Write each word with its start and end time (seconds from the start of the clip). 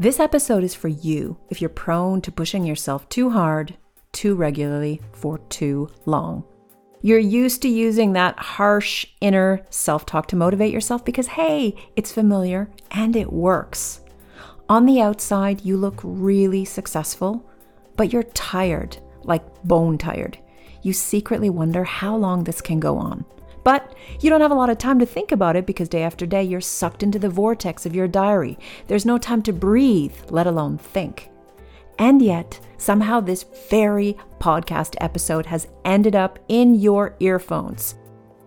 This 0.00 0.18
episode 0.18 0.64
is 0.64 0.74
for 0.74 0.88
you 0.88 1.36
if 1.50 1.60
you're 1.60 1.68
prone 1.68 2.22
to 2.22 2.32
pushing 2.32 2.64
yourself 2.64 3.06
too 3.10 3.28
hard, 3.28 3.76
too 4.12 4.34
regularly, 4.34 5.02
for 5.12 5.36
too 5.50 5.90
long. 6.06 6.42
You're 7.02 7.18
used 7.18 7.60
to 7.60 7.68
using 7.68 8.14
that 8.14 8.38
harsh 8.38 9.04
inner 9.20 9.60
self 9.68 10.06
talk 10.06 10.26
to 10.28 10.36
motivate 10.36 10.72
yourself 10.72 11.04
because, 11.04 11.26
hey, 11.26 11.74
it's 11.96 12.10
familiar 12.10 12.70
and 12.92 13.14
it 13.14 13.30
works. 13.30 14.00
On 14.70 14.86
the 14.86 15.02
outside, 15.02 15.66
you 15.66 15.76
look 15.76 16.00
really 16.02 16.64
successful, 16.64 17.46
but 17.98 18.10
you're 18.10 18.22
tired, 18.22 18.96
like 19.24 19.62
bone 19.64 19.98
tired. 19.98 20.38
You 20.80 20.94
secretly 20.94 21.50
wonder 21.50 21.84
how 21.84 22.16
long 22.16 22.44
this 22.44 22.62
can 22.62 22.80
go 22.80 22.96
on. 22.96 23.26
But 23.62 23.94
you 24.20 24.30
don't 24.30 24.40
have 24.40 24.50
a 24.50 24.54
lot 24.54 24.70
of 24.70 24.78
time 24.78 24.98
to 24.98 25.06
think 25.06 25.32
about 25.32 25.56
it 25.56 25.66
because 25.66 25.88
day 25.88 26.02
after 26.02 26.26
day 26.26 26.42
you're 26.42 26.60
sucked 26.60 27.02
into 27.02 27.18
the 27.18 27.28
vortex 27.28 27.84
of 27.86 27.94
your 27.94 28.08
diary. 28.08 28.58
There's 28.86 29.06
no 29.06 29.18
time 29.18 29.42
to 29.42 29.52
breathe, 29.52 30.14
let 30.30 30.46
alone 30.46 30.78
think. 30.78 31.28
And 31.98 32.22
yet, 32.22 32.58
somehow 32.78 33.20
this 33.20 33.44
very 33.68 34.16
podcast 34.38 34.96
episode 35.00 35.46
has 35.46 35.68
ended 35.84 36.16
up 36.16 36.38
in 36.48 36.74
your 36.74 37.14
earphones. 37.20 37.96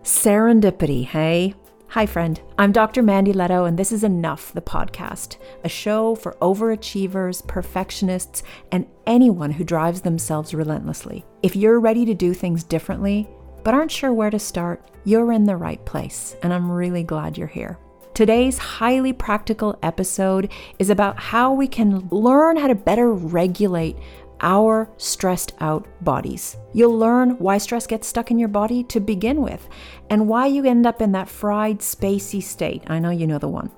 Serendipity, 0.02 1.04
hey? 1.04 1.54
Hi, 1.88 2.06
friend. 2.06 2.40
I'm 2.58 2.72
Dr. 2.72 3.02
Mandy 3.02 3.32
Lehto, 3.32 3.68
and 3.68 3.78
this 3.78 3.92
is 3.92 4.02
Enough, 4.02 4.52
the 4.52 4.60
podcast, 4.60 5.36
a 5.62 5.68
show 5.68 6.16
for 6.16 6.32
overachievers, 6.42 7.46
perfectionists, 7.46 8.42
and 8.72 8.88
anyone 9.06 9.52
who 9.52 9.62
drives 9.62 10.00
themselves 10.00 10.52
relentlessly. 10.52 11.24
If 11.44 11.54
you're 11.54 11.78
ready 11.78 12.04
to 12.06 12.12
do 12.12 12.34
things 12.34 12.64
differently, 12.64 13.28
but 13.64 13.74
aren't 13.74 13.90
sure 13.90 14.12
where 14.12 14.30
to 14.30 14.38
start, 14.38 14.84
you're 15.04 15.32
in 15.32 15.44
the 15.44 15.56
right 15.56 15.84
place, 15.84 16.36
and 16.42 16.52
I'm 16.52 16.70
really 16.70 17.02
glad 17.02 17.36
you're 17.36 17.46
here. 17.48 17.78
Today's 18.12 18.58
highly 18.58 19.12
practical 19.12 19.76
episode 19.82 20.52
is 20.78 20.90
about 20.90 21.18
how 21.18 21.52
we 21.52 21.66
can 21.66 22.06
learn 22.10 22.56
how 22.56 22.68
to 22.68 22.74
better 22.74 23.12
regulate 23.12 23.96
our 24.40 24.88
stressed 24.98 25.52
out 25.60 25.88
bodies. 26.04 26.56
You'll 26.72 26.96
learn 26.96 27.30
why 27.38 27.58
stress 27.58 27.86
gets 27.86 28.06
stuck 28.06 28.30
in 28.30 28.38
your 28.38 28.48
body 28.48 28.84
to 28.84 29.00
begin 29.00 29.40
with 29.42 29.68
and 30.10 30.28
why 30.28 30.46
you 30.46 30.64
end 30.64 30.86
up 30.86 31.00
in 31.00 31.12
that 31.12 31.28
fried, 31.28 31.78
spacey 31.78 32.42
state. 32.42 32.84
I 32.86 32.98
know 32.98 33.10
you 33.10 33.26
know 33.26 33.38
the 33.38 33.48
one. 33.48 33.70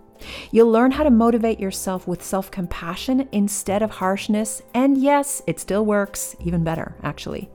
You'll 0.50 0.70
learn 0.70 0.90
how 0.90 1.04
to 1.04 1.10
motivate 1.10 1.60
yourself 1.60 2.08
with 2.08 2.24
self 2.24 2.50
compassion 2.50 3.28
instead 3.32 3.82
of 3.82 3.90
harshness. 3.90 4.62
And 4.74 4.98
yes, 4.98 5.42
it 5.46 5.60
still 5.60 5.84
works, 5.84 6.34
even 6.40 6.64
better, 6.64 6.96
actually 7.02 7.50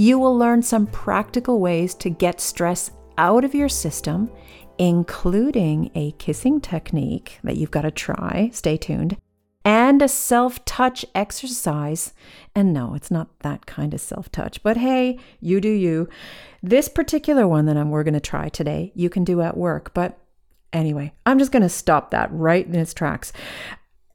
you 0.00 0.18
will 0.18 0.34
learn 0.34 0.62
some 0.62 0.86
practical 0.86 1.60
ways 1.60 1.94
to 1.94 2.08
get 2.08 2.40
stress 2.40 2.90
out 3.18 3.44
of 3.44 3.54
your 3.54 3.68
system, 3.68 4.30
including 4.78 5.90
a 5.94 6.10
kissing 6.12 6.58
technique 6.58 7.38
that 7.44 7.58
you've 7.58 7.70
got 7.70 7.82
to 7.82 7.90
try. 7.90 8.48
Stay 8.50 8.78
tuned. 8.78 9.18
And 9.62 10.00
a 10.00 10.08
self 10.08 10.64
touch 10.64 11.04
exercise. 11.14 12.14
And 12.54 12.72
no, 12.72 12.94
it's 12.94 13.10
not 13.10 13.40
that 13.40 13.66
kind 13.66 13.92
of 13.92 14.00
self 14.00 14.32
touch, 14.32 14.62
but 14.62 14.78
hey, 14.78 15.18
you 15.38 15.60
do 15.60 15.68
you. 15.68 16.08
This 16.62 16.88
particular 16.88 17.46
one 17.46 17.66
that 17.66 17.76
I'm, 17.76 17.90
we're 17.90 18.02
going 18.02 18.14
to 18.14 18.20
try 18.20 18.48
today, 18.48 18.92
you 18.94 19.10
can 19.10 19.22
do 19.22 19.42
at 19.42 19.54
work. 19.54 19.92
But 19.92 20.18
anyway, 20.72 21.12
I'm 21.26 21.38
just 21.38 21.52
going 21.52 21.62
to 21.62 21.68
stop 21.68 22.10
that 22.12 22.32
right 22.32 22.66
in 22.66 22.74
its 22.74 22.94
tracks. 22.94 23.34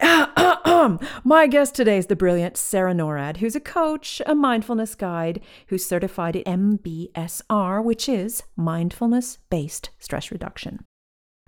My 1.24 1.48
guest 1.48 1.74
today 1.74 1.98
is 1.98 2.08
the 2.08 2.16
brilliant 2.16 2.58
Sarah 2.58 2.94
Norad, 2.94 3.38
who's 3.38 3.56
a 3.56 3.60
coach, 3.60 4.22
a 4.26 4.36
mindfulness 4.36 4.94
guide, 4.94 5.42
who's 5.68 5.86
certified 5.86 6.36
at 6.36 6.46
MBSR, 6.46 7.84
which 7.84 8.08
is 8.08 8.44
mindfulness 8.56 9.40
based 9.50 9.90
stress 9.98 10.32
reduction. 10.32 10.86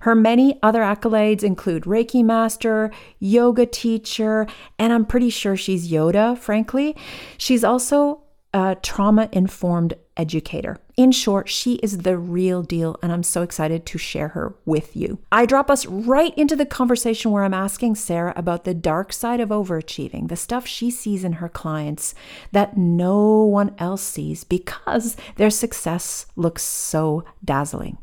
Her 0.02 0.16
many 0.16 0.60
other 0.64 0.82
accolades 0.82 1.44
include 1.44 1.84
Reiki 1.84 2.24
master, 2.24 2.92
yoga 3.20 3.66
teacher, 3.66 4.48
and 4.78 4.94
I'm 4.94 5.06
pretty 5.06 5.30
sure 5.30 5.56
she's 5.56 5.92
Yoda, 5.92 6.38
frankly. 6.38 6.96
She's 7.38 7.64
also 7.64 8.24
a 8.54 8.76
trauma 8.82 9.30
informed 9.32 9.96
educator. 10.18 10.78
In 10.96 11.12
short, 11.12 11.48
she 11.48 11.76
is 11.76 12.00
the 12.00 12.18
real 12.18 12.64
deal, 12.64 12.98
and 13.02 13.12
I'm 13.12 13.24
so 13.24 13.44
excited 13.44 13.86
to 13.86 13.98
share 13.98 14.30
her 14.30 14.56
with 14.66 14.96
you. 14.96 15.20
I 15.32 15.46
drop 15.46 15.70
us 15.70 15.86
right 15.86 16.36
into 16.38 16.56
the 16.56 16.66
conversation 16.66 17.32
where 17.32 17.44
I'm 17.44 17.54
asking 17.54 17.96
Sarah 17.96 18.34
about 18.36 18.64
the 18.64 18.74
dark 18.74 19.14
side 19.14 19.40
of 19.40 19.50
overachieving, 19.50 20.28
the 20.28 20.36
stuff 20.36 20.66
she 20.66 20.90
sees 20.90 21.24
in 21.24 21.34
her 21.34 21.50
clients 21.50 22.16
that 22.52 22.78
no 22.78 23.44
one 23.44 23.76
else 23.78 24.02
sees 24.02 24.44
because 24.44 25.16
their 25.36 25.50
success 25.50 26.26
looks 26.36 26.64
so 26.64 27.24
dazzling. 27.46 27.98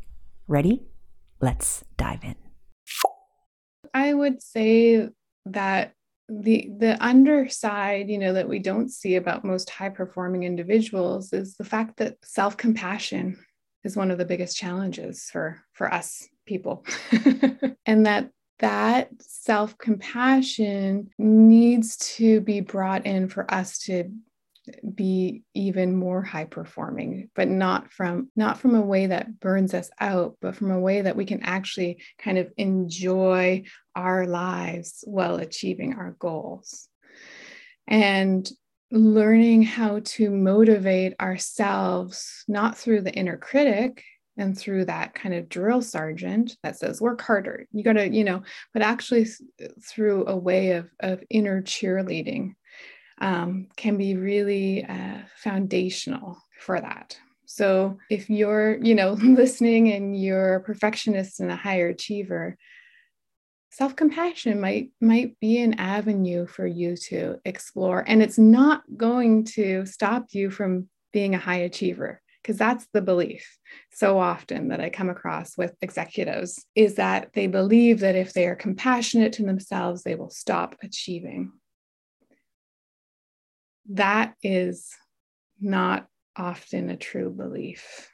Ready? 0.47 0.83
Let's 1.41 1.83
dive 1.97 2.23
in. 2.23 2.35
I 3.93 4.13
would 4.13 4.41
say 4.41 5.09
that 5.45 5.93
the 6.27 6.69
the 6.79 6.97
underside 7.05 8.09
you 8.09 8.17
know 8.17 8.33
that 8.33 8.49
we 8.49 8.57
don't 8.57 8.89
see 8.89 9.15
about 9.15 9.45
most 9.45 9.69
high 9.69 9.89
performing 9.89 10.43
individuals 10.43 11.31
is 11.33 11.55
the 11.55 11.63
fact 11.63 11.97
that 11.97 12.17
self 12.23 12.57
compassion 12.57 13.37
is 13.83 13.95
one 13.95 14.09
of 14.09 14.17
the 14.17 14.25
biggest 14.25 14.57
challenges 14.57 15.29
for 15.31 15.61
for 15.73 15.93
us 15.93 16.27
people. 16.45 16.85
And 17.87 18.07
that 18.07 18.31
that 18.59 19.09
self 19.19 19.77
compassion 19.77 21.11
needs 21.19 21.97
to 22.15 22.41
be 22.41 22.61
brought 22.61 23.05
in 23.05 23.27
for 23.27 23.51
us 23.53 23.77
to 23.79 24.11
be 24.93 25.43
even 25.53 25.95
more 25.95 26.21
high 26.21 26.45
performing 26.45 27.29
but 27.35 27.47
not 27.47 27.91
from 27.91 28.29
not 28.35 28.59
from 28.59 28.75
a 28.75 28.81
way 28.81 29.07
that 29.07 29.39
burns 29.39 29.73
us 29.73 29.89
out 29.99 30.37
but 30.41 30.55
from 30.55 30.71
a 30.71 30.79
way 30.79 31.01
that 31.01 31.15
we 31.15 31.25
can 31.25 31.41
actually 31.43 32.01
kind 32.17 32.37
of 32.37 32.51
enjoy 32.57 33.63
our 33.95 34.27
lives 34.27 35.03
while 35.07 35.37
achieving 35.37 35.93
our 35.93 36.15
goals. 36.19 36.87
And 37.87 38.49
learning 38.91 39.63
how 39.63 39.99
to 40.03 40.29
motivate 40.29 41.13
ourselves 41.19 42.43
not 42.47 42.77
through 42.77 43.01
the 43.01 43.13
inner 43.13 43.37
critic 43.37 44.03
and 44.37 44.57
through 44.57 44.85
that 44.85 45.15
kind 45.15 45.33
of 45.33 45.49
drill 45.49 45.81
sergeant 45.81 46.57
that 46.61 46.77
says 46.77 47.01
work 47.01 47.21
harder. 47.21 47.65
You 47.71 47.83
got 47.83 47.93
to 47.93 48.09
you 48.09 48.23
know 48.23 48.43
but 48.73 48.81
actually 48.81 49.27
through 49.81 50.27
a 50.27 50.35
way 50.35 50.71
of 50.71 50.89
of 50.99 51.23
inner 51.29 51.61
cheerleading 51.61 52.55
um, 53.19 53.67
can 53.75 53.97
be 53.97 54.15
really 54.15 54.85
uh, 54.85 55.19
foundational 55.37 56.37
for 56.59 56.79
that. 56.79 57.17
So 57.45 57.97
if 58.09 58.29
you're, 58.29 58.77
you 58.83 58.95
know, 58.95 59.11
listening 59.21 59.91
and 59.91 60.19
you're 60.19 60.55
a 60.55 60.61
perfectionist 60.61 61.39
and 61.39 61.51
a 61.51 61.55
higher 61.55 61.89
achiever, 61.89 62.57
self-compassion 63.71 64.59
might 64.61 64.91
might 65.01 65.37
be 65.41 65.59
an 65.59 65.73
avenue 65.73 66.45
for 66.45 66.65
you 66.65 66.95
to 66.95 67.35
explore 67.43 68.05
and 68.07 68.23
it's 68.23 68.37
not 68.37 68.83
going 68.95 69.43
to 69.43 69.85
stop 69.85 70.27
you 70.31 70.49
from 70.49 70.87
being 71.11 71.35
a 71.35 71.37
high 71.37 71.57
achiever 71.57 72.21
because 72.41 72.57
that's 72.57 72.87
the 72.93 73.01
belief 73.01 73.57
so 73.91 74.19
often 74.19 74.69
that 74.69 74.79
I 74.79 74.89
come 74.89 75.09
across 75.09 75.57
with 75.57 75.75
executives 75.81 76.63
is 76.75 76.95
that 76.95 77.31
they 77.33 77.47
believe 77.47 77.99
that 78.01 78.15
if 78.15 78.33
they 78.33 78.45
are 78.45 78.55
compassionate 78.55 79.33
to 79.33 79.43
themselves, 79.43 80.03
they 80.03 80.15
will 80.15 80.29
stop 80.29 80.75
achieving 80.83 81.51
that 83.91 84.35
is 84.43 84.93
not 85.59 86.07
often 86.35 86.89
a 86.89 86.97
true 86.97 87.29
belief, 87.29 88.09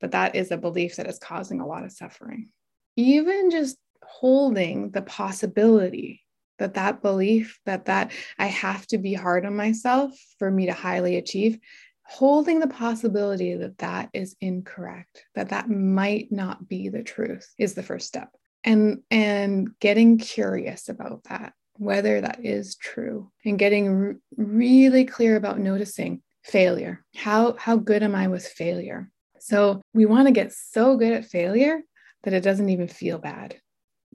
but 0.00 0.12
that 0.12 0.34
is 0.34 0.50
a 0.50 0.56
belief 0.56 0.96
that 0.96 1.06
is 1.06 1.18
causing 1.18 1.60
a 1.60 1.66
lot 1.66 1.84
of 1.84 1.92
suffering. 1.92 2.48
Even 2.96 3.50
just 3.50 3.76
holding 4.02 4.90
the 4.90 5.02
possibility 5.02 6.24
that 6.58 6.74
that 6.74 7.02
belief 7.02 7.58
that 7.66 7.86
that 7.86 8.12
I 8.38 8.46
have 8.46 8.86
to 8.88 8.98
be 8.98 9.14
hard 9.14 9.46
on 9.46 9.54
myself 9.54 10.12
for 10.38 10.50
me 10.50 10.66
to 10.66 10.72
highly 10.72 11.16
achieve 11.16 11.58
holding 12.02 12.58
the 12.58 12.68
possibility 12.68 13.54
that 13.54 13.78
that 13.78 14.08
is 14.14 14.34
incorrect 14.40 15.24
that 15.34 15.50
that 15.50 15.68
might 15.68 16.32
not 16.32 16.66
be 16.66 16.88
the 16.88 17.02
truth 17.02 17.46
is 17.58 17.74
the 17.74 17.82
first 17.82 18.06
step 18.06 18.30
and 18.64 19.02
and 19.10 19.68
getting 19.78 20.18
curious 20.18 20.88
about 20.88 21.22
that 21.24 21.52
whether 21.78 22.20
that 22.20 22.44
is 22.44 22.76
true 22.76 23.30
and 23.44 23.58
getting 23.58 23.92
re- 23.92 24.14
really 24.36 25.04
clear 25.04 25.36
about 25.36 25.58
noticing 25.58 26.22
failure. 26.42 27.04
How, 27.16 27.54
how 27.58 27.76
good 27.76 28.02
am 28.02 28.14
I 28.14 28.28
with 28.28 28.46
failure? 28.46 29.10
So 29.40 29.80
we 29.94 30.04
want 30.04 30.26
to 30.26 30.32
get 30.32 30.52
so 30.52 30.96
good 30.96 31.12
at 31.12 31.24
failure 31.24 31.80
that 32.24 32.34
it 32.34 32.42
doesn't 32.42 32.68
even 32.68 32.88
feel 32.88 33.18
bad. 33.18 33.56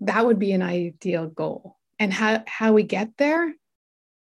That 0.02 0.26
would 0.26 0.40
be 0.40 0.52
an 0.52 0.62
ideal 0.62 1.28
goal. 1.28 1.78
And 2.00 2.12
how, 2.12 2.44
how 2.46 2.74
we 2.74 2.84
get 2.84 3.10
there 3.18 3.54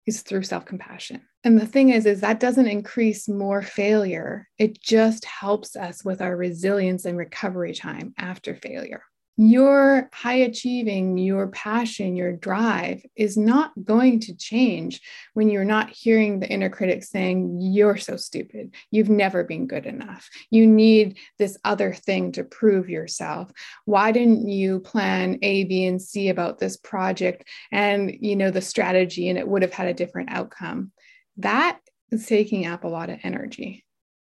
is 0.06 0.22
through 0.22 0.42
self-compassion. 0.42 1.22
And 1.42 1.58
the 1.58 1.66
thing 1.66 1.88
is, 1.88 2.04
is 2.04 2.20
that 2.20 2.40
doesn't 2.40 2.66
increase 2.66 3.28
more 3.28 3.62
failure. 3.62 4.46
It 4.58 4.80
just 4.80 5.24
helps 5.24 5.76
us 5.76 6.04
with 6.04 6.20
our 6.20 6.36
resilience 6.36 7.06
and 7.06 7.16
recovery 7.16 7.74
time 7.74 8.12
after 8.18 8.54
failure. 8.54 9.02
Your 9.36 10.10
high 10.12 10.34
achieving, 10.34 11.16
your 11.16 11.48
passion, 11.48 12.14
your 12.14 12.32
drive 12.32 13.02
is 13.16 13.36
not 13.36 13.72
going 13.82 14.20
to 14.20 14.36
change 14.36 15.00
when 15.32 15.48
you're 15.48 15.64
not 15.64 15.88
hearing 15.88 16.40
the 16.40 16.48
inner 16.48 16.68
critic 16.68 17.02
saying, 17.02 17.58
You're 17.60 17.96
so 17.96 18.16
stupid. 18.16 18.74
You've 18.90 19.08
never 19.08 19.42
been 19.44 19.66
good 19.66 19.86
enough. 19.86 20.28
You 20.50 20.66
need 20.66 21.18
this 21.38 21.56
other 21.64 21.94
thing 21.94 22.32
to 22.32 22.44
prove 22.44 22.90
yourself. 22.90 23.50
Why 23.86 24.12
didn't 24.12 24.46
you 24.48 24.80
plan 24.80 25.38
A, 25.42 25.64
B, 25.64 25.86
and 25.86 26.02
C 26.02 26.28
about 26.28 26.58
this 26.58 26.76
project 26.76 27.44
and, 27.72 28.14
you 28.20 28.36
know, 28.36 28.50
the 28.50 28.60
strategy 28.60 29.30
and 29.30 29.38
it 29.38 29.48
would 29.48 29.62
have 29.62 29.72
had 29.72 29.88
a 29.88 29.94
different 29.94 30.30
outcome? 30.32 30.92
That 31.38 31.78
is 32.10 32.26
taking 32.26 32.66
up 32.66 32.84
a 32.84 32.88
lot 32.88 33.08
of 33.08 33.20
energy 33.22 33.84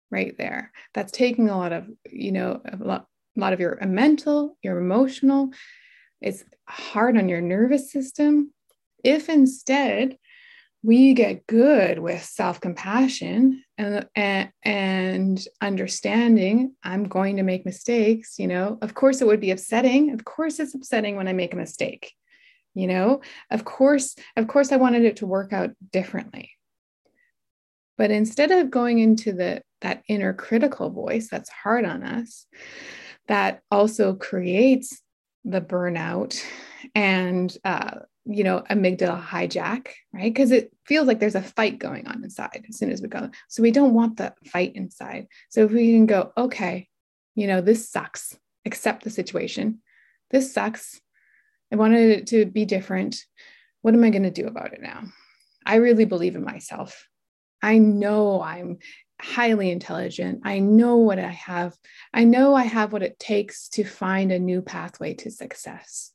right 0.09 0.36
there. 0.38 0.71
That's 0.94 1.12
taking 1.12 1.50
a 1.50 1.57
lot 1.57 1.74
of, 1.74 1.88
you 2.09 2.31
know, 2.31 2.62
a 2.65 2.77
lot 2.77 3.07
a 3.36 3.40
lot 3.40 3.54
of 3.54 3.60
your 3.60 3.78
mental, 3.86 4.58
your 4.62 4.78
emotional. 4.78 5.50
It's 6.22 6.44
hard 6.68 7.18
on 7.18 7.30
your 7.30 7.42
nervous 7.42 7.92
system. 7.92 8.54
If 9.04 9.30
instead 9.30 10.18
we 10.84 11.14
get 11.14 11.48
good 11.48 12.00
with 12.00 12.24
self 12.24 12.62
compassion 12.62 13.64
and, 13.78 14.08
and, 14.16 14.52
and 14.64 15.48
understanding, 15.62 16.76
I'm 16.84 17.06
going 17.06 17.38
to 17.38 17.44
make 17.44 17.66
mistakes, 17.66 18.38
you 18.38 18.48
know, 18.48 18.78
of 18.82 18.94
course 18.94 19.22
it 19.22 19.28
would 19.28 19.42
be 19.42 19.52
upsetting. 19.52 20.12
Of 20.14 20.26
course 20.26 20.60
it's 20.60 20.76
upsetting 20.76 21.16
when 21.16 21.28
I 21.28 21.34
make 21.34 21.54
a 21.54 21.58
mistake. 21.58 22.14
You 22.76 22.88
know, 22.88 23.22
of 23.50 23.64
course, 23.64 24.16
of 24.36 24.48
course, 24.48 24.74
I 24.74 24.76
wanted 24.76 25.06
it 25.06 25.18
to 25.18 25.26
work 25.26 25.54
out 25.54 25.72
differently. 25.94 26.52
But 27.98 28.12
instead 28.12 28.52
of 28.52 28.70
going 28.70 29.00
into 29.00 29.32
the 29.32 29.62
that 29.82 30.04
inner 30.10 30.34
critical 30.34 30.90
voice 30.90 31.30
that's 31.30 31.50
hard 31.50 31.86
on 31.86 32.04
us, 32.04 32.46
that 33.27 33.62
also 33.72 34.13
creates 34.13 35.01
the 35.44 35.62
burnout 35.62 36.42
and 36.94 37.56
uh, 37.63 38.00
you 38.25 38.44
know 38.44 38.63
amygdala 38.69 39.22
hijack 39.24 39.89
right? 40.13 40.33
Because 40.33 40.51
it 40.51 40.72
feels 40.86 41.07
like 41.07 41.19
there's 41.19 41.36
a 41.36 41.42
fight 41.42 41.80
going 41.80 42.07
on 42.07 42.24
inside 42.24 42.66
as 42.68 42.77
soon 42.77 42.92
as 42.92 43.01
we 43.01 43.07
go. 43.07 43.30
So 43.48 43.62
we 43.62 43.72
don't 43.72 43.94
want 43.94 44.18
the 44.18 44.33
fight 44.45 44.75
inside. 44.75 45.27
So 45.50 45.66
if 45.66 45.72
we 45.72 45.94
can 45.94 46.06
go 46.06 46.31
okay 46.38 46.88
you 47.36 47.48
know 47.48 47.62
this 47.62 47.89
sucks. 47.89 48.36
Accept 48.66 49.04
the 49.04 49.12
situation. 49.12 49.81
This 50.31 50.51
sucks. 50.51 51.00
I 51.72 51.75
wanted 51.75 52.10
it 52.10 52.27
to 52.27 52.45
be 52.45 52.66
different. 52.66 53.24
What 53.81 53.94
am 53.94 54.04
i 54.04 54.10
going 54.10 54.24
to 54.24 54.31
do 54.31 54.48
about 54.48 54.74
it 54.74 54.81
now? 54.81 55.04
I 55.66 55.75
really 55.75 56.06
believe 56.06 56.36
in 56.36 56.44
myself. 56.44 57.07
I 57.62 57.77
know 57.77 58.42
i'm 58.42 58.77
highly 59.21 59.71
intelligent. 59.71 60.41
I 60.44 60.59
know 60.59 60.97
what 60.97 61.19
I 61.19 61.29
have. 61.31 61.75
I 62.13 62.23
know 62.23 62.53
I 62.53 62.63
have 62.63 62.94
what 62.94 63.03
it 63.03 63.19
takes 63.19 63.67
to 63.69 63.83
find 63.83 64.31
a 64.31 64.39
new 64.39 64.62
pathway 64.62 65.13
to 65.15 65.31
success. 65.31 66.12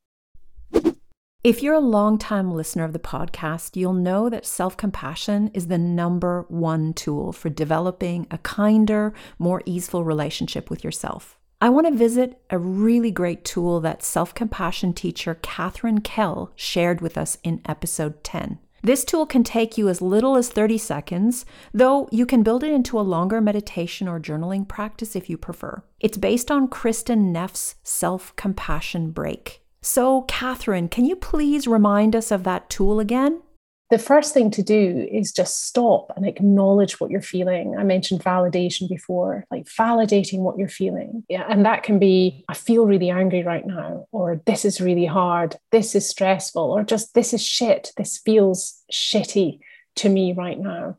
If 1.43 1.63
you're 1.63 1.75
a 1.75 1.81
long-time 1.81 2.53
listener 2.53 2.85
of 2.85 2.93
the 2.93 2.99
podcast, 2.99 3.75
you'll 3.75 3.95
know 3.95 4.29
that 4.29 4.45
self 4.45 4.77
compassion 4.77 5.51
is 5.55 5.69
the 5.69 5.79
number 5.79 6.45
one 6.49 6.93
tool 6.93 7.33
for 7.33 7.49
developing 7.49 8.27
a 8.31 8.37
kinder, 8.37 9.15
more 9.39 9.63
easeful 9.65 10.05
relationship 10.05 10.69
with 10.69 10.85
yourself. 10.85 11.39
I 11.63 11.71
want 11.71 11.87
to 11.87 11.95
visit 11.95 12.43
a 12.51 12.59
really 12.59 13.11
great 13.11 13.45
tool 13.45 13.81
that 13.81 14.03
self 14.03 14.35
compassion 14.35 14.93
teacher 14.93 15.39
Catherine 15.41 16.03
Kell 16.03 16.53
shared 16.57 17.01
with 17.01 17.17
us 17.17 17.39
in 17.43 17.63
episode 17.67 18.23
10. 18.23 18.59
This 18.83 19.05
tool 19.05 19.27
can 19.27 19.45
take 19.45 19.77
you 19.77 19.89
as 19.89 20.01
little 20.01 20.37
as 20.37 20.49
30 20.49 20.79
seconds, 20.79 21.45
though 21.75 22.09
you 22.11 22.25
can 22.25 22.43
build 22.43 22.65
it 22.65 22.73
into 22.73 22.99
a 22.99 23.03
longer 23.03 23.41
meditation 23.41 24.09
or 24.09 24.19
journaling 24.19 24.67
practice 24.67 25.15
if 25.15 25.29
you 25.29 25.37
prefer. 25.37 25.83
It's 26.01 26.17
based 26.17 26.51
on 26.51 26.69
Kristin 26.69 27.31
Neff's 27.33 27.75
self 27.83 28.35
compassion 28.37 29.11
break. 29.11 29.63
So, 29.83 30.23
Catherine, 30.23 30.89
can 30.89 31.05
you 31.05 31.17
please 31.17 31.67
remind 31.67 32.15
us 32.15 32.31
of 32.31 32.45
that 32.45 32.69
tool 32.69 33.01
again? 33.01 33.43
The 33.91 33.99
first 33.99 34.33
thing 34.33 34.51
to 34.53 34.63
do 34.63 35.09
is 35.11 35.33
just 35.33 35.67
stop 35.67 36.13
and 36.17 36.25
acknowledge 36.27 37.01
what 37.01 37.11
you're 37.11 37.21
feeling. 37.21 37.77
I 37.77 37.83
mentioned 37.83 38.23
validation 38.23 38.89
before, 38.89 39.45
like 39.51 39.65
validating 39.65 40.39
what 40.41 40.59
you're 40.59 40.69
feeling. 40.69 41.25
Yeah, 41.29 41.45
and 41.49 41.65
that 41.67 41.83
can 41.83 41.99
be, 41.99 42.45
I 42.49 42.55
feel 42.55 42.87
really 42.87 43.11
angry 43.11 43.43
right 43.43 43.67
now, 43.67 44.07
or 44.13 44.41
this 44.47 44.65
is 44.65 44.81
really 44.81 45.07
hard, 45.07 45.57
this 45.73 45.97
is 45.97 46.09
stressful, 46.09 46.63
or 46.63 46.85
just 46.85 47.15
this 47.15 47.35
is 47.35 47.45
shit, 47.45 47.93
this 47.97 48.19
feels 48.19 48.81
shitty 48.93 49.59
to 49.97 50.09
me 50.09 50.33
right 50.33 50.59
now. 50.59 50.97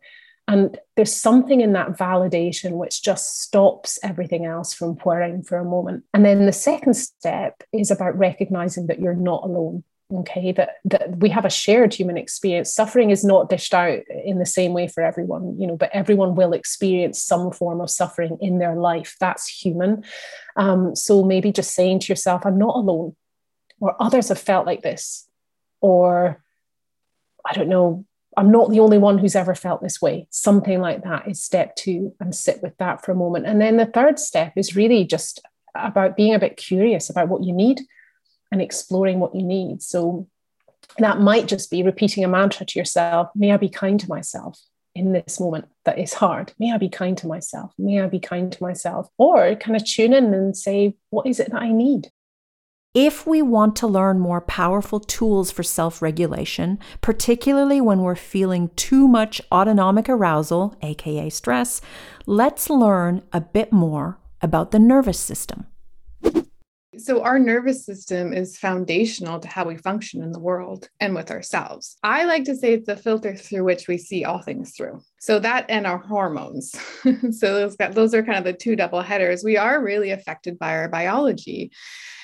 And 0.47 0.77
there's 0.97 1.15
something 1.15 1.61
in 1.61 1.71
that 1.73 1.97
validation 1.97 2.71
which 2.71 3.03
just 3.03 3.41
stops 3.41 3.99
everything 4.03 4.45
else 4.45 4.73
from 4.73 4.95
whirring 4.95 5.43
for 5.43 5.57
a 5.57 5.63
moment. 5.63 6.03
And 6.13 6.25
then 6.25 6.45
the 6.45 6.51
second 6.51 6.95
step 6.95 7.63
is 7.71 7.89
about 7.89 8.17
recognizing 8.17 8.87
that 8.87 8.99
you're 8.99 9.13
not 9.13 9.43
alone 9.43 9.85
okay 10.13 10.51
that 10.51 10.77
that 10.85 11.17
we 11.17 11.29
have 11.29 11.45
a 11.45 11.49
shared 11.49 11.93
human 11.93 12.17
experience. 12.17 12.73
Suffering 12.73 13.09
is 13.09 13.23
not 13.23 13.49
dished 13.49 13.73
out 13.73 13.99
in 14.25 14.39
the 14.39 14.45
same 14.45 14.73
way 14.73 14.87
for 14.87 15.03
everyone 15.03 15.59
you 15.59 15.67
know 15.67 15.77
but 15.77 15.89
everyone 15.93 16.35
will 16.35 16.53
experience 16.53 17.21
some 17.23 17.51
form 17.51 17.81
of 17.81 17.89
suffering 17.89 18.37
in 18.41 18.59
their 18.59 18.75
life. 18.75 19.15
That's 19.19 19.47
human. 19.47 20.03
Um, 20.55 20.95
so 20.95 21.23
maybe 21.23 21.51
just 21.51 21.73
saying 21.73 21.99
to 22.01 22.11
yourself 22.11 22.45
i'm 22.45 22.57
not 22.57 22.75
alone 22.75 23.15
or 23.79 23.95
others 24.01 24.29
have 24.29 24.39
felt 24.39 24.65
like 24.65 24.81
this 24.81 25.29
or 25.79 26.43
i 27.45 27.53
don't 27.53 27.69
know 27.69 28.05
i'm 28.37 28.51
not 28.51 28.69
the 28.69 28.79
only 28.79 28.97
one 28.97 29.17
who's 29.17 29.35
ever 29.35 29.55
felt 29.55 29.81
this 29.81 30.01
way. 30.01 30.27
Something 30.29 30.79
like 30.79 31.03
that 31.03 31.27
is 31.27 31.41
step 31.41 31.75
two 31.75 32.13
and 32.19 32.33
sit 32.33 32.61
with 32.61 32.77
that 32.77 33.03
for 33.03 33.11
a 33.11 33.15
moment. 33.15 33.45
And 33.45 33.59
then 33.59 33.77
the 33.77 33.85
third 33.85 34.19
step 34.19 34.53
is 34.55 34.75
really 34.75 35.03
just 35.05 35.41
about 35.75 36.15
being 36.15 36.33
a 36.33 36.39
bit 36.39 36.57
curious 36.57 37.09
about 37.09 37.29
what 37.29 37.43
you 37.43 37.53
need 37.53 37.81
and 38.51 38.61
exploring 38.61 39.19
what 39.19 39.35
you 39.35 39.43
need. 39.43 39.81
So 39.81 40.27
that 40.97 41.19
might 41.19 41.47
just 41.47 41.71
be 41.71 41.83
repeating 41.83 42.23
a 42.23 42.27
mantra 42.27 42.65
to 42.65 42.79
yourself 42.79 43.29
May 43.35 43.51
I 43.51 43.57
be 43.57 43.69
kind 43.69 43.99
to 43.99 44.09
myself 44.09 44.59
in 44.93 45.13
this 45.13 45.39
moment 45.39 45.65
that 45.85 45.99
is 45.99 46.13
hard. 46.13 46.53
May 46.59 46.73
I 46.73 46.77
be 46.77 46.89
kind 46.89 47.17
to 47.19 47.27
myself. 47.27 47.71
May 47.77 48.01
I 48.01 48.07
be 48.07 48.19
kind 48.19 48.51
to 48.51 48.63
myself. 48.63 49.07
Or 49.17 49.55
kind 49.55 49.75
of 49.75 49.85
tune 49.85 50.13
in 50.13 50.33
and 50.33 50.55
say, 50.55 50.95
What 51.09 51.27
is 51.27 51.39
it 51.39 51.51
that 51.51 51.61
I 51.61 51.71
need? 51.71 52.09
If 52.93 53.25
we 53.25 53.41
want 53.41 53.77
to 53.77 53.87
learn 53.87 54.19
more 54.19 54.41
powerful 54.41 54.99
tools 54.99 55.49
for 55.49 55.63
self 55.63 56.01
regulation, 56.01 56.77
particularly 56.99 57.79
when 57.79 58.01
we're 58.01 58.15
feeling 58.15 58.69
too 58.75 59.07
much 59.07 59.41
autonomic 59.49 60.09
arousal, 60.09 60.75
aka 60.81 61.29
stress, 61.29 61.81
let's 62.25 62.69
learn 62.69 63.23
a 63.31 63.39
bit 63.39 63.71
more 63.71 64.19
about 64.41 64.71
the 64.71 64.79
nervous 64.79 65.19
system. 65.19 65.67
So, 66.97 67.23
our 67.23 67.39
nervous 67.39 67.85
system 67.85 68.33
is 68.33 68.57
foundational 68.57 69.39
to 69.39 69.47
how 69.47 69.65
we 69.65 69.77
function 69.77 70.21
in 70.21 70.33
the 70.33 70.39
world 70.39 70.89
and 70.99 71.15
with 71.15 71.31
ourselves. 71.31 71.97
I 72.03 72.25
like 72.25 72.43
to 72.45 72.55
say 72.55 72.73
it's 72.73 72.87
the 72.87 72.97
filter 72.97 73.33
through 73.33 73.63
which 73.63 73.87
we 73.87 73.97
see 73.97 74.25
all 74.25 74.41
things 74.41 74.75
through. 74.75 75.01
So, 75.19 75.39
that 75.39 75.65
and 75.69 75.87
our 75.87 75.99
hormones. 75.99 76.71
so, 77.31 77.69
those, 77.69 77.77
those 77.91 78.13
are 78.13 78.23
kind 78.23 78.39
of 78.39 78.43
the 78.43 78.53
two 78.53 78.75
double 78.75 79.01
headers. 79.01 79.41
We 79.41 79.55
are 79.55 79.81
really 79.81 80.11
affected 80.11 80.59
by 80.59 80.75
our 80.75 80.89
biology. 80.89 81.71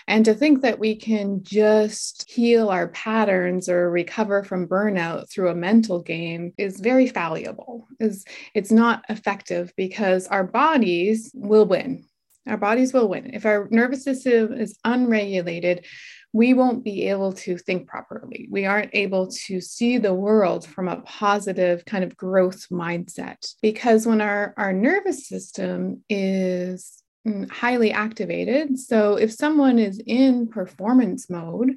And 0.09 0.25
to 0.25 0.33
think 0.33 0.61
that 0.61 0.79
we 0.79 0.95
can 0.95 1.43
just 1.43 2.29
heal 2.29 2.69
our 2.69 2.89
patterns 2.89 3.69
or 3.69 3.89
recover 3.89 4.43
from 4.43 4.67
burnout 4.67 5.29
through 5.29 5.49
a 5.49 5.55
mental 5.55 6.01
game 6.01 6.53
is 6.57 6.79
very 6.81 7.07
fallible. 7.07 7.87
Is 8.01 8.25
it's 8.53 8.71
not 8.71 9.05
effective 9.07 9.71
because 9.77 10.27
our 10.27 10.45
bodies 10.45 11.31
will 11.33 11.65
win 11.65 12.05
our 12.47 12.57
bodies 12.57 12.93
will 12.93 13.07
win. 13.07 13.31
If 13.33 13.45
our 13.45 13.67
nervous 13.71 14.03
system 14.03 14.53
is 14.53 14.77
unregulated, 14.83 15.85
we 16.33 16.53
won't 16.53 16.83
be 16.83 17.09
able 17.09 17.33
to 17.33 17.57
think 17.57 17.87
properly. 17.87 18.47
We 18.51 18.65
aren't 18.65 18.93
able 18.93 19.27
to 19.45 19.61
see 19.61 19.97
the 19.97 20.13
world 20.13 20.65
from 20.65 20.87
a 20.87 21.01
positive 21.01 21.85
kind 21.85 22.03
of 22.03 22.17
growth 22.17 22.67
mindset. 22.69 23.53
Because 23.61 24.05
when 24.05 24.21
our, 24.21 24.53
our 24.57 24.73
nervous 24.73 25.27
system 25.27 26.03
is 26.09 27.01
Mm, 27.27 27.49
highly 27.49 27.91
activated. 27.91 28.79
So 28.79 29.15
if 29.15 29.33
someone 29.33 29.79
is 29.79 30.01
in 30.05 30.47
performance 30.47 31.29
mode, 31.29 31.75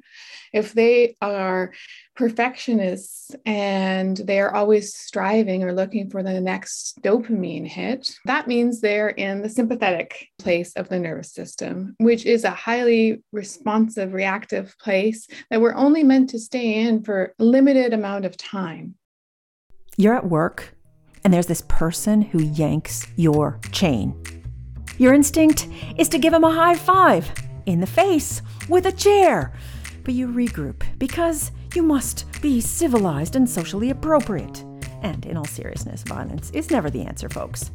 if 0.53 0.73
they 0.73 1.17
are 1.21 1.73
perfectionists 2.15 3.35
and 3.45 4.15
they 4.15 4.39
are 4.39 4.53
always 4.53 4.95
striving 4.95 5.63
or 5.63 5.73
looking 5.73 6.09
for 6.09 6.23
the 6.23 6.39
next 6.39 7.01
dopamine 7.01 7.67
hit, 7.67 8.15
that 8.25 8.47
means 8.47 8.79
they're 8.79 9.09
in 9.09 9.41
the 9.41 9.49
sympathetic 9.49 10.29
place 10.39 10.71
of 10.73 10.87
the 10.87 10.99
nervous 10.99 11.33
system, 11.33 11.95
which 11.99 12.25
is 12.25 12.45
a 12.45 12.51
highly 12.51 13.21
responsive, 13.33 14.13
reactive 14.13 14.77
place 14.79 15.27
that 15.49 15.59
we're 15.59 15.75
only 15.75 16.03
meant 16.03 16.29
to 16.29 16.39
stay 16.39 16.75
in 16.75 17.03
for 17.03 17.33
a 17.39 17.43
limited 17.43 17.93
amount 17.93 18.23
of 18.23 18.37
time. 18.37 18.95
You're 19.97 20.15
at 20.15 20.29
work 20.29 20.73
and 21.25 21.33
there's 21.33 21.47
this 21.47 21.63
person 21.67 22.21
who 22.21 22.41
yanks 22.41 23.05
your 23.17 23.59
chain. 23.73 24.40
Your 25.01 25.15
instinct 25.15 25.67
is 25.97 26.07
to 26.09 26.19
give 26.19 26.31
him 26.31 26.43
a 26.43 26.53
high 26.53 26.75
five 26.75 27.33
in 27.65 27.79
the 27.79 27.87
face 27.87 28.43
with 28.69 28.85
a 28.85 28.91
chair. 28.91 29.51
But 30.03 30.13
you 30.13 30.27
regroup 30.27 30.83
because 30.99 31.51
you 31.73 31.81
must 31.81 32.27
be 32.39 32.61
civilized 32.61 33.35
and 33.35 33.49
socially 33.49 33.89
appropriate. 33.89 34.63
And 35.01 35.25
in 35.25 35.37
all 35.37 35.45
seriousness, 35.45 36.03
violence 36.03 36.51
is 36.51 36.69
never 36.69 36.91
the 36.91 37.01
answer, 37.01 37.29
folks. 37.29 37.71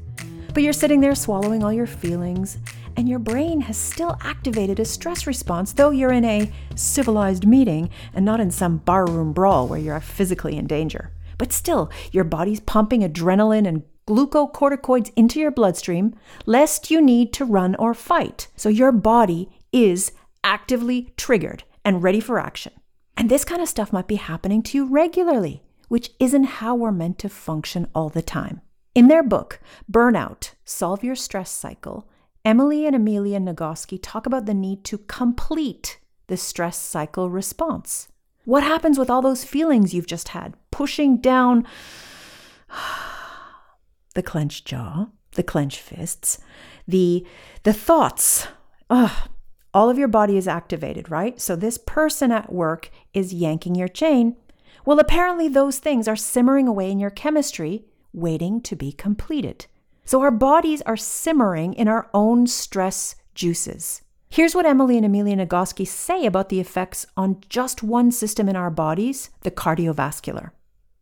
But 0.54 0.62
you're 0.62 0.72
sitting 0.72 1.00
there 1.00 1.16
swallowing 1.16 1.64
all 1.64 1.72
your 1.72 1.88
feelings 1.88 2.58
and 2.96 3.08
your 3.08 3.18
brain 3.18 3.60
has 3.62 3.76
still 3.76 4.16
activated 4.20 4.78
a 4.78 4.84
stress 4.84 5.26
response, 5.26 5.72
though 5.72 5.90
you're 5.90 6.12
in 6.12 6.24
a 6.24 6.52
civilized 6.76 7.44
meeting 7.44 7.90
and 8.14 8.24
not 8.24 8.38
in 8.38 8.52
some 8.52 8.76
barroom 8.76 9.32
brawl 9.32 9.66
where 9.66 9.80
you're 9.80 9.98
physically 9.98 10.56
in 10.56 10.68
danger. 10.68 11.10
But 11.38 11.52
still, 11.52 11.90
your 12.12 12.22
body's 12.22 12.60
pumping 12.60 13.00
adrenaline 13.00 13.66
and 13.66 13.82
glucocorticoids 14.06 15.12
into 15.16 15.40
your 15.40 15.50
bloodstream, 15.50 16.14
lest 16.44 16.90
you 16.90 17.00
need 17.00 17.32
to 17.34 17.44
run 17.44 17.74
or 17.76 17.94
fight. 17.94 18.48
So 18.56 18.68
your 18.68 18.92
body 18.92 19.48
is 19.72 20.12
actively 20.44 21.12
triggered 21.16 21.64
and 21.84 22.02
ready 22.02 22.20
for 22.20 22.38
action. 22.38 22.72
And 23.16 23.30
this 23.30 23.44
kind 23.44 23.62
of 23.62 23.68
stuff 23.68 23.92
might 23.92 24.06
be 24.06 24.16
happening 24.16 24.62
to 24.64 24.78
you 24.78 24.86
regularly, 24.86 25.62
which 25.88 26.10
isn't 26.20 26.44
how 26.44 26.74
we're 26.74 26.92
meant 26.92 27.18
to 27.20 27.28
function 27.28 27.88
all 27.94 28.08
the 28.08 28.22
time. 28.22 28.60
In 28.94 29.08
their 29.08 29.22
book, 29.22 29.60
Burnout 29.90 30.52
Solve 30.64 31.04
Your 31.04 31.16
Stress 31.16 31.50
Cycle, 31.50 32.08
Emily 32.44 32.86
and 32.86 32.94
Amelia 32.94 33.40
Nagoski 33.40 33.98
talk 34.00 34.24
about 34.24 34.46
the 34.46 34.54
need 34.54 34.84
to 34.84 34.98
complete 34.98 35.98
the 36.28 36.36
stress 36.36 36.78
cycle 36.78 37.28
response. 37.28 38.08
What 38.44 38.62
happens 38.62 38.98
with 38.98 39.10
all 39.10 39.22
those 39.22 39.44
feelings 39.44 39.92
you've 39.92 40.06
just 40.06 40.28
had? 40.28 40.54
Pushing 40.70 41.18
down 41.18 41.66
the 44.16 44.22
clenched 44.22 44.64
jaw, 44.64 45.06
the 45.32 45.42
clenched 45.42 45.78
fists, 45.78 46.38
the 46.88 47.24
the 47.62 47.72
thoughts. 47.72 48.48
Ugh, 48.88 49.28
all 49.74 49.90
of 49.90 49.98
your 49.98 50.08
body 50.08 50.38
is 50.38 50.48
activated, 50.48 51.10
right? 51.10 51.38
So 51.38 51.54
this 51.54 51.78
person 51.78 52.32
at 52.32 52.52
work 52.52 52.90
is 53.12 53.34
yanking 53.34 53.74
your 53.74 53.88
chain. 53.88 54.36
Well, 54.86 54.98
apparently 54.98 55.48
those 55.48 55.78
things 55.78 56.08
are 56.08 56.16
simmering 56.16 56.66
away 56.66 56.90
in 56.90 56.98
your 56.98 57.10
chemistry, 57.10 57.84
waiting 58.14 58.62
to 58.62 58.74
be 58.74 58.90
completed. 58.90 59.66
So 60.06 60.22
our 60.22 60.30
bodies 60.30 60.80
are 60.82 60.96
simmering 60.96 61.74
in 61.74 61.86
our 61.86 62.08
own 62.14 62.46
stress 62.46 63.16
juices. 63.34 64.00
Here's 64.30 64.54
what 64.54 64.64
Emily 64.64 64.96
and 64.96 65.04
Amelia 65.04 65.36
Nagoski 65.36 65.86
say 65.86 66.24
about 66.24 66.48
the 66.48 66.60
effects 66.60 67.04
on 67.16 67.42
just 67.50 67.82
one 67.82 68.10
system 68.10 68.48
in 68.48 68.56
our 68.56 68.70
bodies, 68.70 69.28
the 69.42 69.50
cardiovascular. 69.50 70.52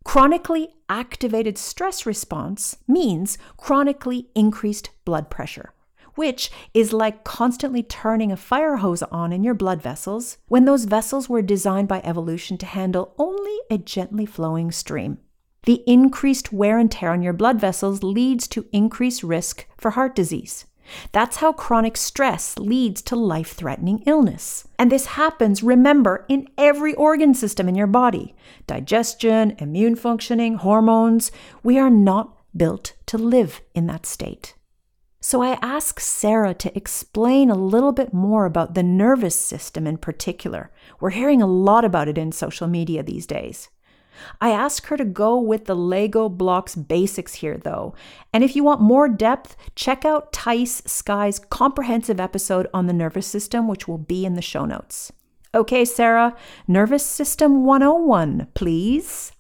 Chronically 0.05 0.69
activated 0.89 1.59
stress 1.59 2.07
response 2.07 2.77
means 2.87 3.37
chronically 3.57 4.29
increased 4.35 4.91
blood 5.05 5.29
pressure, 5.31 5.73
which 6.15 6.53
is 6.73 6.93
like 6.93 7.25
constantly 7.25 7.83
turning 7.83 8.31
a 8.31 8.37
fire 8.37 8.77
hose 8.77 9.03
on 9.05 9.33
in 9.33 9.43
your 9.43 9.55
blood 9.55 9.83
vessels 9.83 10.39
when 10.47 10.67
those 10.67 10.85
vessels 10.85 11.29
were 11.29 11.43
designed 11.43 11.89
by 11.89 12.01
evolution 12.05 12.57
to 12.59 12.67
handle 12.67 13.15
only 13.19 13.59
a 13.71 13.79
gently 13.79 14.27
flowing 14.27 14.71
stream. 14.71 15.19
The 15.65 15.83
increased 15.87 16.53
wear 16.53 16.79
and 16.79 16.93
tear 16.93 17.11
on 17.11 17.23
your 17.23 17.33
blood 17.33 17.59
vessels 17.59 18.03
leads 18.03 18.47
to 18.49 18.67
increased 18.71 19.23
risk 19.23 19.67
for 19.79 19.93
heart 19.93 20.15
disease. 20.15 20.67
That's 21.13 21.37
how 21.37 21.53
chronic 21.53 21.97
stress 21.97 22.59
leads 22.59 23.03
to 23.03 23.17
life 23.17 23.53
threatening 23.53 24.03
illness. 24.07 24.67
And 24.79 24.91
this 24.91 25.07
happens, 25.07 25.63
remember, 25.63 26.25
in 26.29 26.49
every 26.59 26.95
organ 26.95 27.35
system 27.35 27.69
in 27.69 27.75
your 27.75 27.87
body 27.87 28.35
digestion, 28.67 29.57
immune 29.59 29.97
functioning, 29.97 30.57
hormones. 30.57 31.31
We 31.63 31.79
are 31.79 31.91
not 31.91 32.37
built 32.57 32.95
to 33.07 33.19
live 33.19 33.61
in 33.75 33.87
that 33.87 34.07
state. 34.07 34.55
So 35.21 35.43
I 35.43 35.59
asked 35.63 36.03
Sarah 36.03 36.53
to 36.53 36.77
explain 36.77 37.51
a 37.51 37.55
little 37.55 37.93
bit 37.93 38.13
more 38.13 38.45
about 38.45 38.75
the 38.75 38.83
nervous 38.83 39.35
system 39.35 39.87
in 39.87 39.97
particular. 39.97 40.71
We're 41.01 41.11
hearing 41.11 41.41
a 41.41 41.47
lot 41.47 41.85
about 41.85 42.09
it 42.09 42.19
in 42.19 42.31
social 42.31 42.67
media 42.67 43.03
these 43.03 43.27
days. 43.27 43.71
I 44.41 44.51
ask 44.51 44.87
her 44.87 44.97
to 44.97 45.05
go 45.05 45.39
with 45.39 45.67
the 45.67 45.77
Lego 45.77 46.29
blocks 46.29 46.75
basics 46.75 47.35
here, 47.35 47.57
though. 47.57 47.95
And 48.33 48.43
if 48.43 48.57
you 48.57 48.65
want 48.65 48.81
more 48.81 49.09
depth, 49.09 49.57
check 49.75 50.05
out 50.05 50.33
Tice 50.33 50.83
Sky's 50.87 51.39
comprehensive 51.39 52.19
episode 52.21 52.69
on 52.73 52.87
the 52.87 52.93
nervous 52.93 53.27
system, 53.27 53.69
which 53.69 53.87
will 53.87 53.99
be 53.99 54.25
in 54.25 54.35
the 54.35 54.43
show 54.43 54.65
notes. 54.65 55.13
Okay, 55.55 55.85
Sarah, 55.85 56.37
Nervous 56.67 57.07
System 57.07 57.65
101, 57.65 58.49
please. 58.55 59.31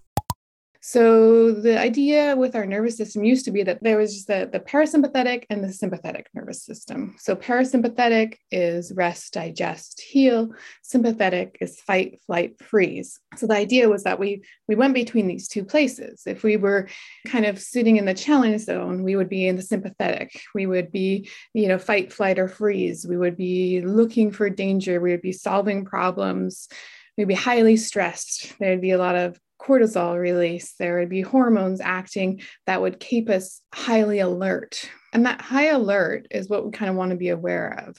So 0.86 1.50
the 1.50 1.80
idea 1.80 2.36
with 2.36 2.54
our 2.54 2.66
nervous 2.66 2.98
system 2.98 3.24
used 3.24 3.46
to 3.46 3.50
be 3.50 3.62
that 3.62 3.82
there 3.82 3.96
was 3.96 4.12
just 4.12 4.26
the, 4.26 4.50
the 4.52 4.60
parasympathetic 4.60 5.44
and 5.48 5.64
the 5.64 5.72
sympathetic 5.72 6.28
nervous 6.34 6.62
system. 6.62 7.16
So 7.18 7.34
parasympathetic 7.34 8.34
is 8.50 8.92
rest, 8.94 9.32
digest, 9.32 10.02
heal. 10.02 10.50
Sympathetic 10.82 11.56
is 11.62 11.80
fight, 11.80 12.20
flight, 12.26 12.62
freeze. 12.62 13.18
So 13.36 13.46
the 13.46 13.54
idea 13.54 13.88
was 13.88 14.02
that 14.02 14.18
we 14.18 14.44
we 14.68 14.74
went 14.74 14.92
between 14.92 15.26
these 15.26 15.48
two 15.48 15.64
places. 15.64 16.24
If 16.26 16.42
we 16.42 16.58
were 16.58 16.86
kind 17.28 17.46
of 17.46 17.58
sitting 17.58 17.96
in 17.96 18.04
the 18.04 18.12
challenge 18.12 18.60
zone, 18.60 19.04
we 19.04 19.16
would 19.16 19.30
be 19.30 19.46
in 19.46 19.56
the 19.56 19.62
sympathetic. 19.62 20.38
We 20.54 20.66
would 20.66 20.92
be, 20.92 21.30
you 21.54 21.66
know, 21.66 21.78
fight, 21.78 22.12
flight, 22.12 22.38
or 22.38 22.46
freeze. 22.46 23.06
We 23.06 23.16
would 23.16 23.38
be 23.38 23.80
looking 23.80 24.32
for 24.32 24.50
danger. 24.50 25.00
We 25.00 25.12
would 25.12 25.22
be 25.22 25.32
solving 25.32 25.86
problems 25.86 26.68
we'd 27.16 27.28
be 27.28 27.34
highly 27.34 27.76
stressed. 27.76 28.58
There'd 28.58 28.80
be 28.80 28.90
a 28.90 28.98
lot 28.98 29.14
of 29.14 29.38
cortisol 29.64 30.18
release, 30.18 30.74
there 30.78 30.98
would 30.98 31.08
be 31.08 31.22
hormones 31.22 31.80
acting 31.80 32.42
that 32.66 32.80
would 32.80 33.00
keep 33.00 33.28
us 33.28 33.60
highly 33.72 34.20
alert. 34.20 34.88
And 35.12 35.26
that 35.26 35.40
high 35.40 35.68
alert 35.68 36.26
is 36.30 36.48
what 36.48 36.64
we 36.64 36.70
kind 36.72 36.90
of 36.90 36.96
want 36.96 37.10
to 37.10 37.16
be 37.16 37.28
aware 37.28 37.84
of. 37.86 37.96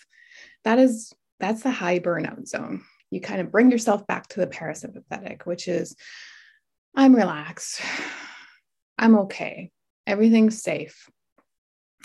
That 0.64 0.80
is, 0.80 1.14
that's 1.40 1.64
the 1.64 1.72
high 1.72 2.00
burnout 2.00 2.48
zone. 2.48 2.84
You 3.12 3.22
kind 3.22 3.42
of 3.42 3.52
bring 3.52 3.72
yourself 3.72 4.06
back 4.08 4.28
to 4.30 4.40
the 4.40 4.48
parasympathetic, 4.48 5.44
which 5.46 5.68
is 5.68 5.96
I'm 6.96 7.16
relaxed. 7.16 7.82
I'm 8.98 9.18
okay. 9.20 9.72
Everything's 10.08 10.62
safe. 10.62 11.10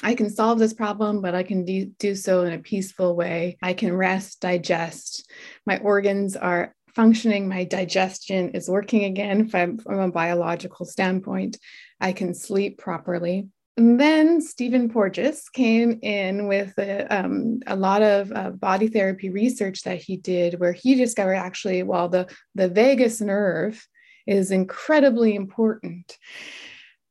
I 0.02 0.14
can 0.14 0.30
solve 0.30 0.58
this 0.58 0.72
problem, 0.72 1.20
but 1.20 1.34
I 1.34 1.42
can 1.42 1.64
do, 1.64 1.86
do 1.98 2.14
so 2.14 2.42
in 2.44 2.54
a 2.54 2.58
peaceful 2.58 3.14
way. 3.14 3.58
I 3.62 3.74
can 3.74 3.94
rest, 3.94 4.40
digest. 4.40 5.30
My 5.66 5.78
organs 5.78 6.36
are 6.36 6.74
functioning, 6.94 7.48
my 7.48 7.64
digestion 7.64 8.50
is 8.50 8.68
working 8.68 9.04
again 9.04 9.48
from, 9.48 9.78
from 9.78 9.98
a 9.98 10.10
biological 10.10 10.86
standpoint. 10.86 11.58
I 12.00 12.12
can 12.12 12.34
sleep 12.34 12.78
properly. 12.78 13.48
And 13.76 13.98
then 13.98 14.40
Stephen 14.40 14.90
Porges 14.90 15.48
came 15.48 16.00
in 16.02 16.48
with 16.48 16.76
a, 16.78 17.06
um, 17.06 17.60
a 17.66 17.76
lot 17.76 18.02
of 18.02 18.30
uh, 18.32 18.50
body 18.50 18.88
therapy 18.88 19.30
research 19.30 19.82
that 19.82 20.02
he 20.02 20.16
did, 20.16 20.60
where 20.60 20.72
he 20.72 20.94
discovered 20.96 21.34
actually, 21.34 21.82
well, 21.82 22.08
the, 22.08 22.28
the 22.54 22.68
vagus 22.68 23.20
nerve 23.20 23.82
is 24.26 24.50
incredibly 24.50 25.34
important. 25.34 26.16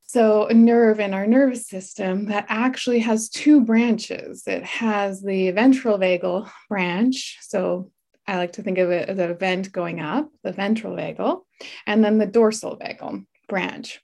So, 0.03 0.48
a 0.48 0.53
nerve 0.53 1.00
in 1.00 1.13
our 1.13 1.27
nervous 1.27 1.67
system 1.67 2.25
that 2.27 2.45
actually 2.50 3.00
has 3.00 3.29
two 3.29 3.62
branches. 3.62 4.43
It 4.48 4.63
has 4.63 5.21
the 5.21 5.51
ventral 5.51 6.00
vagal 6.00 6.50
branch. 6.67 7.38
So, 7.41 7.91
I 8.29 8.38
like 8.38 8.53
to 8.53 8.62
think 8.62 8.77
of 8.77 8.91
it 8.91 9.09
as 9.09 9.17
a 9.17 9.33
vent 9.33 9.71
going 9.71 10.00
up, 10.00 10.29
the 10.43 10.51
ventral 10.51 10.95
vagal, 10.95 11.41
and 11.88 12.03
then 12.03 12.19
the 12.19 12.27
dorsal 12.27 12.77
vagal 12.77 13.25
branch. 13.48 14.01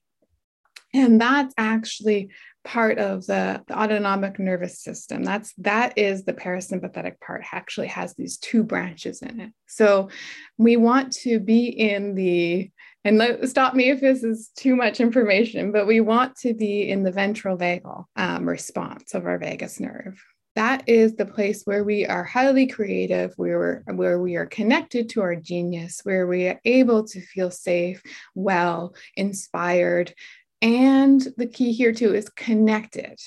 And 0.96 1.22
that's 1.22 1.53
actually 1.58 2.32
part 2.63 2.98
of 2.98 3.27
the, 3.27 3.63
the, 3.67 3.77
autonomic 3.77 4.39
nervous 4.39 4.82
system. 4.82 5.24
That's 5.24 5.53
that 5.60 5.98
is 5.98 6.24
the 6.24 6.34
parasympathetic 6.34 7.20
part 7.20 7.44
actually 7.51 7.88
has 7.88 8.15
these 8.15 8.38
two 8.38 8.63
branches 8.63 9.22
in 9.22 9.39
it. 9.39 9.51
So 9.67 10.10
we 10.58 10.75
want 10.75 11.12
to 11.17 11.39
be 11.39 11.67
in 11.67 12.15
the 12.15 12.72
and 13.03 13.20
let, 13.20 13.48
stop 13.48 13.75
me 13.75 13.91
if 13.91 14.01
this 14.01 14.24
is 14.24 14.50
too 14.55 14.75
much 14.75 15.00
information, 15.00 15.72
but 15.72 15.86
we 15.86 16.01
want 16.01 16.38
to 16.38 16.55
be 16.55 16.89
in 16.89 17.03
the 17.03 17.12
ventral 17.12 17.55
vagal 17.55 18.05
um, 18.15 18.50
response 18.50 19.13
of 19.13 19.27
our 19.27 19.38
vagus 19.38 19.79
nerve 19.79 20.20
that 20.55 20.88
is 20.88 21.15
the 21.15 21.25
place 21.25 21.63
where 21.63 21.83
we 21.83 22.05
are 22.05 22.24
highly 22.24 22.67
creative, 22.67 23.33
where, 23.35 23.83
where 23.93 24.19
we 24.19 24.35
are 24.35 24.45
connected 24.45 25.09
to 25.09 25.21
our 25.21 25.35
genius, 25.35 26.01
where 26.03 26.27
we 26.27 26.47
are 26.47 26.59
able 26.63 27.03
to 27.05 27.21
feel 27.21 27.51
safe, 27.51 28.01
well, 28.33 28.95
inspired. 29.15 30.13
And 30.62 31.21
the 31.38 31.47
key 31.47 31.74
here 31.74 31.93
too 31.93 32.15
is 32.15 32.29
connected, 32.29 33.19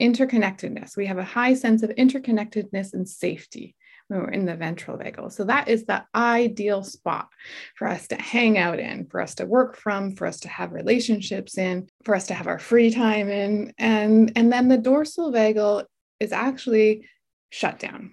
interconnectedness. 0.00 0.96
We 0.96 1.06
have 1.06 1.18
a 1.18 1.24
high 1.24 1.54
sense 1.54 1.82
of 1.82 1.90
interconnectedness 1.90 2.94
and 2.94 3.08
safety 3.08 3.74
when 4.06 4.20
we're 4.20 4.30
in 4.30 4.46
the 4.46 4.56
ventral 4.56 4.96
vagal. 4.96 5.32
So 5.32 5.44
that 5.44 5.68
is 5.68 5.84
the 5.84 6.04
ideal 6.14 6.82
spot 6.82 7.28
for 7.74 7.86
us 7.88 8.08
to 8.08 8.16
hang 8.16 8.56
out 8.56 8.78
in, 8.78 9.06
for 9.06 9.20
us 9.20 9.34
to 9.36 9.46
work 9.46 9.76
from, 9.76 10.14
for 10.14 10.26
us 10.26 10.40
to 10.40 10.48
have 10.48 10.72
relationships 10.72 11.58
in, 11.58 11.88
for 12.04 12.14
us 12.14 12.28
to 12.28 12.34
have 12.34 12.46
our 12.46 12.58
free 12.58 12.90
time 12.90 13.28
in. 13.28 13.74
And, 13.78 14.32
and 14.34 14.50
then 14.50 14.68
the 14.68 14.78
dorsal 14.78 15.30
vagal 15.30 15.84
is 16.20 16.32
actually 16.32 17.06
shut 17.50 17.78
down. 17.78 18.12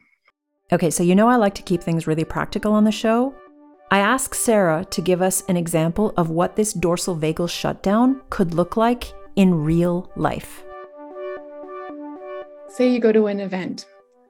Okay, 0.72 0.90
so 0.90 1.04
you 1.04 1.16
know 1.16 1.28
I 1.28 1.36
like 1.36 1.56
to 1.56 1.62
keep 1.62 1.82
things 1.82 2.08
really 2.08 2.24
practical 2.24 2.74
on 2.74 2.84
the 2.84 2.92
show. 2.92 3.34
I 3.92 4.00
asked 4.00 4.36
Sarah 4.36 4.84
to 4.86 5.02
give 5.02 5.22
us 5.22 5.44
an 5.48 5.58
example 5.58 6.14
of 6.18 6.30
what 6.30 6.56
this 6.56 6.74
dorsal 6.74 7.16
vagal 7.16 7.50
shutdown 7.50 8.22
could 8.30 8.54
look 8.54 8.76
like 8.76 9.14
in 9.36 9.54
real 9.54 10.12
life. 10.16 10.64
Say 12.70 12.90
you 12.90 13.00
go 13.00 13.12
to 13.12 13.28
an 13.28 13.40
event 13.40 13.86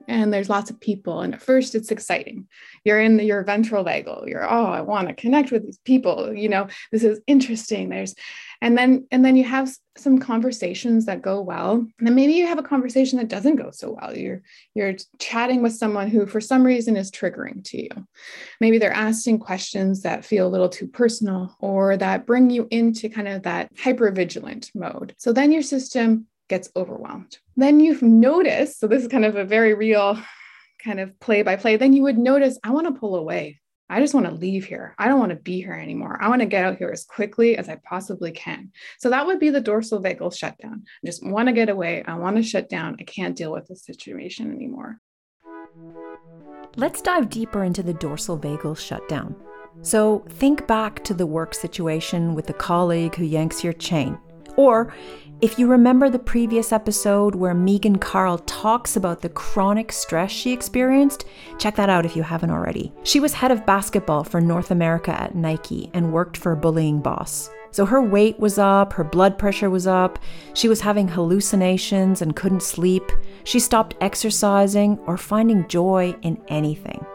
and 0.07 0.33
there's 0.33 0.49
lots 0.49 0.69
of 0.69 0.79
people 0.79 1.21
and 1.21 1.33
at 1.33 1.41
first 1.41 1.75
it's 1.75 1.91
exciting 1.91 2.47
you're 2.83 2.99
in 2.99 3.17
the, 3.17 3.23
your 3.23 3.43
ventral 3.43 3.83
vagal 3.83 4.27
you're 4.27 4.47
oh 4.47 4.65
i 4.65 4.81
want 4.81 5.07
to 5.07 5.13
connect 5.13 5.51
with 5.51 5.63
these 5.65 5.79
people 5.79 6.33
you 6.33 6.49
know 6.49 6.67
this 6.91 7.03
is 7.03 7.19
interesting 7.27 7.89
there's 7.89 8.15
and 8.65 8.75
then 8.75 9.05
and 9.11 9.23
then 9.23 9.35
you 9.35 9.43
have 9.43 9.71
some 9.95 10.17
conversations 10.17 11.05
that 11.05 11.21
go 11.21 11.39
well. 11.39 11.73
And 11.75 12.07
then 12.07 12.15
maybe 12.15 12.33
you 12.33 12.47
have 12.47 12.57
a 12.57 12.63
conversation 12.63 13.19
that 13.19 13.27
doesn't 13.27 13.57
go 13.57 13.69
so 13.69 13.95
well. 14.01 14.17
You're 14.17 14.41
you're 14.73 14.95
chatting 15.19 15.61
with 15.61 15.73
someone 15.73 16.07
who 16.07 16.25
for 16.25 16.41
some 16.41 16.63
reason 16.63 16.97
is 16.97 17.11
triggering 17.11 17.63
to 17.65 17.83
you. 17.83 18.07
Maybe 18.59 18.79
they're 18.79 18.91
asking 18.91 19.37
questions 19.37 20.01
that 20.01 20.25
feel 20.25 20.47
a 20.47 20.49
little 20.49 20.67
too 20.67 20.87
personal 20.87 21.55
or 21.59 21.95
that 21.97 22.25
bring 22.25 22.49
you 22.49 22.67
into 22.71 23.07
kind 23.07 23.27
of 23.27 23.43
that 23.43 23.69
hyper 23.77 24.09
vigilant 24.09 24.71
mode. 24.73 25.13
So 25.19 25.31
then 25.31 25.51
your 25.51 25.61
system 25.61 26.25
gets 26.49 26.71
overwhelmed. 26.75 27.37
Then 27.55 27.79
you've 27.79 28.01
noticed 28.01 28.79
so 28.79 28.87
this 28.87 29.03
is 29.03 29.07
kind 29.07 29.25
of 29.25 29.35
a 29.35 29.45
very 29.45 29.75
real 29.75 30.19
kind 30.83 30.99
of 30.99 31.19
play 31.19 31.43
by 31.43 31.55
play 31.55 31.77
then 31.77 31.93
you 31.93 32.03
would 32.03 32.17
notice 32.17 32.59
i 32.63 32.69
want 32.69 32.85
to 32.85 32.99
pull 32.99 33.15
away 33.15 33.59
I 33.89 33.99
just 33.99 34.15
want 34.15 34.25
to 34.25 34.33
leave 34.33 34.65
here. 34.65 34.95
I 34.97 35.07
don't 35.07 35.19
want 35.19 35.29
to 35.29 35.35
be 35.35 35.61
here 35.61 35.73
anymore. 35.73 36.17
I 36.19 36.27
want 36.27 36.41
to 36.41 36.47
get 36.47 36.65
out 36.65 36.77
here 36.77 36.89
as 36.89 37.05
quickly 37.05 37.55
as 37.55 37.69
I 37.69 37.75
possibly 37.87 38.31
can. 38.31 38.71
So 38.97 39.11
that 39.11 39.27
would 39.27 39.39
be 39.39 39.51
the 39.51 39.61
dorsal 39.61 40.01
vagal 40.01 40.35
shutdown. 40.35 40.83
I 41.03 41.07
just 41.07 41.25
want 41.25 41.49
to 41.49 41.53
get 41.53 41.69
away. 41.69 42.03
I 42.07 42.15
want 42.15 42.37
to 42.37 42.43
shut 42.43 42.67
down. 42.67 42.97
I 42.99 43.03
can't 43.03 43.35
deal 43.35 43.51
with 43.51 43.67
this 43.67 43.85
situation 43.85 44.51
anymore. 44.51 44.99
Let's 46.77 47.01
dive 47.01 47.29
deeper 47.29 47.63
into 47.63 47.83
the 47.83 47.93
dorsal 47.93 48.39
vagal 48.39 48.79
shutdown. 48.79 49.35
So 49.81 50.25
think 50.29 50.65
back 50.65 51.03
to 51.03 51.13
the 51.13 51.27
work 51.27 51.53
situation 51.53 52.33
with 52.33 52.47
the 52.47 52.53
colleague 52.53 53.15
who 53.15 53.23
yanks 53.23 53.63
your 53.63 53.73
chain. 53.73 54.17
Or 54.57 54.93
if 55.41 55.59
you 55.59 55.67
remember 55.67 56.09
the 56.09 56.17
previous 56.17 56.71
episode 56.71 57.35
where 57.35 57.53
Megan 57.53 57.97
Carl 57.97 58.37
talks 58.39 58.95
about 58.95 59.21
the 59.21 59.29
chronic 59.29 59.91
stress 59.91 60.31
she 60.31 60.53
experienced, 60.53 61.25
check 61.59 61.75
that 61.75 61.89
out 61.89 62.05
if 62.05 62.15
you 62.15 62.23
haven't 62.23 62.51
already. 62.51 62.93
She 63.03 63.19
was 63.19 63.33
head 63.33 63.51
of 63.51 63.65
basketball 63.65 64.23
for 64.23 64.39
North 64.39 64.71
America 64.71 65.11
at 65.11 65.35
Nike 65.35 65.91
and 65.93 66.13
worked 66.13 66.37
for 66.37 66.53
a 66.53 66.57
bullying 66.57 67.01
boss. 67.01 67.49
So 67.71 67.85
her 67.85 68.01
weight 68.01 68.39
was 68.39 68.57
up, 68.57 68.93
her 68.93 69.03
blood 69.03 69.37
pressure 69.37 69.69
was 69.69 69.85
up, 69.85 70.19
she 70.53 70.69
was 70.69 70.79
having 70.79 71.09
hallucinations 71.09 72.21
and 72.21 72.33
couldn't 72.33 72.63
sleep. 72.63 73.11
She 73.43 73.59
stopped 73.59 73.97
exercising 73.99 74.97
or 74.99 75.17
finding 75.17 75.67
joy 75.67 76.15
in 76.21 76.41
anything. 76.47 77.05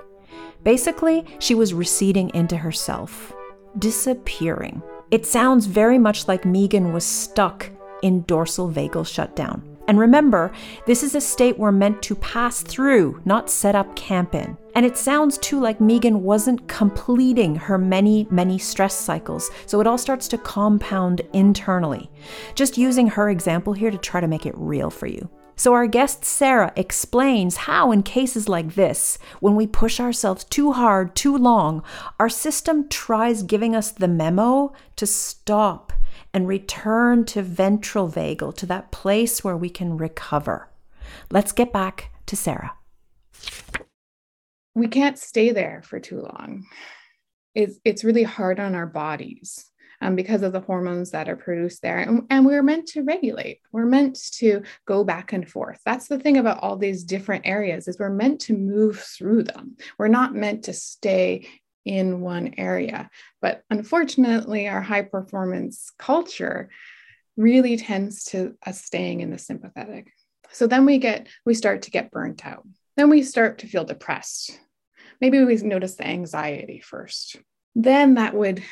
Basically, 0.63 1.25
she 1.39 1.55
was 1.55 1.73
receding 1.73 2.31
into 2.35 2.59
herself, 2.59 3.33
disappearing. 3.79 4.83
It 5.11 5.25
sounds 5.25 5.65
very 5.65 5.99
much 5.99 6.29
like 6.29 6.45
Megan 6.45 6.93
was 6.93 7.05
stuck 7.05 7.71
in 8.03 8.23
dorsal 8.23 8.71
vagal 8.71 9.07
shutdown. 9.07 9.71
And 9.91 9.99
remember, 9.99 10.53
this 10.87 11.03
is 11.03 11.17
a 11.17 11.21
state 11.21 11.59
we're 11.59 11.73
meant 11.73 12.01
to 12.03 12.15
pass 12.15 12.63
through, 12.63 13.21
not 13.25 13.51
set 13.51 13.75
up 13.75 13.97
camp 13.97 14.37
in. 14.37 14.57
And 14.77 14.87
it 14.87 14.97
sounds 14.97 15.37
too 15.39 15.59
like 15.59 15.81
Megan 15.81 16.23
wasn't 16.23 16.69
completing 16.69 17.57
her 17.57 17.77
many, 17.77 18.29
many 18.31 18.57
stress 18.57 18.95
cycles, 18.95 19.51
so 19.67 19.81
it 19.81 19.89
all 19.89 19.99
starts 19.99 20.29
to 20.29 20.39
compound 20.39 21.23
internally. 21.33 22.09
Just 22.55 22.79
using 22.79 23.09
her 23.09 23.31
example 23.31 23.73
here 23.73 23.91
to 23.91 23.99
try 23.99 24.21
to 24.21 24.29
make 24.29 24.47
it 24.47 24.55
real 24.57 24.91
for 24.91 25.09
you. 25.09 25.29
So, 25.57 25.75
our 25.75 25.87
guest 25.87 26.25
Sarah 26.25 26.73
explains 26.77 27.57
how, 27.57 27.91
in 27.93 28.03
cases 28.03 28.49
like 28.49 28.77
this, 28.77 29.19
when 29.41 29.57
we 29.57 29.67
push 29.67 30.01
ourselves 30.01 30.45
too 30.45 30.73
hard, 30.73 31.15
too 31.15 31.37
long, 31.37 31.83
our 32.19 32.31
system 32.31 32.89
tries 32.89 33.43
giving 33.43 33.75
us 33.77 33.91
the 33.91 34.09
memo 34.09 34.73
to 34.97 35.07
stop 35.07 35.90
and 36.33 36.47
return 36.47 37.25
to 37.27 37.43
ventral 37.43 38.09
vagal, 38.09 38.57
to 38.57 38.67
that 38.67 38.93
place 38.93 39.43
where 39.43 39.57
we 39.57 39.71
can 39.71 39.97
recover. 39.97 40.69
Let's 41.31 41.53
get 41.53 41.73
back 41.73 42.13
to 42.27 42.37
Sarah. 42.37 42.75
We 44.75 44.89
can't 44.89 45.19
stay 45.19 45.51
there 45.51 45.83
for 45.85 45.99
too 45.99 46.21
long. 46.21 46.67
It's, 47.55 47.79
it's 47.85 48.05
really 48.05 48.23
hard 48.23 48.61
on 48.61 48.75
our 48.75 48.87
bodies 48.87 49.71
um, 50.01 50.17
because 50.17 50.43
of 50.43 50.53
the 50.53 50.61
hormones 50.61 51.11
that 51.11 51.29
are 51.29 51.37
produced 51.37 51.83
there. 51.83 51.99
And, 51.99 52.23
and 52.31 52.47
we're 52.47 52.63
meant 52.63 52.87
to 52.89 53.03
regulate. 53.03 53.61
We're 53.73 53.87
meant 53.87 54.19
to 54.35 54.63
go 54.87 55.05
back 55.05 55.33
and 55.33 55.49
forth. 55.49 55.81
That's 55.85 56.09
the 56.09 56.19
thing 56.19 56.37
about 56.37 56.61
all 56.63 56.77
these 56.77 57.05
different 57.05 57.47
areas 57.47 57.89
is 57.89 57.99
we're 57.99 58.11
meant 58.11 58.41
to 58.43 58.57
move 58.57 59.01
through 59.01 59.45
them. 59.45 59.77
We're 59.99 60.09
not 60.09 60.35
meant 60.35 60.65
to 60.65 60.73
stay 60.73 61.49
in 61.85 62.21
one 62.21 62.55
area. 62.59 63.11
But 63.41 63.63
unfortunately, 63.71 64.69
our 64.69 64.81
high 64.81 65.03
performance 65.03 65.91
culture 65.99 66.71
really 67.37 67.77
tends 67.77 68.25
to 68.25 68.55
us 68.67 68.85
staying 68.85 69.21
in 69.21 69.31
the 69.31 69.39
sympathetic. 69.39 70.13
So 70.53 70.67
then 70.67 70.85
we 70.85 70.99
get, 70.99 71.29
we 71.47 71.55
start 71.55 71.83
to 71.83 71.91
get 71.91 72.11
burnt 72.11 72.45
out. 72.45 72.67
Then 72.97 73.09
we 73.09 73.23
start 73.23 73.59
to 73.59 73.67
feel 73.67 73.85
depressed. 73.85 74.59
Maybe 75.21 75.43
we 75.43 75.57
notice 75.57 75.95
the 75.95 76.07
anxiety 76.07 76.81
first. 76.81 77.37
Then 77.75 78.15
that 78.15 78.35
would 78.35 78.63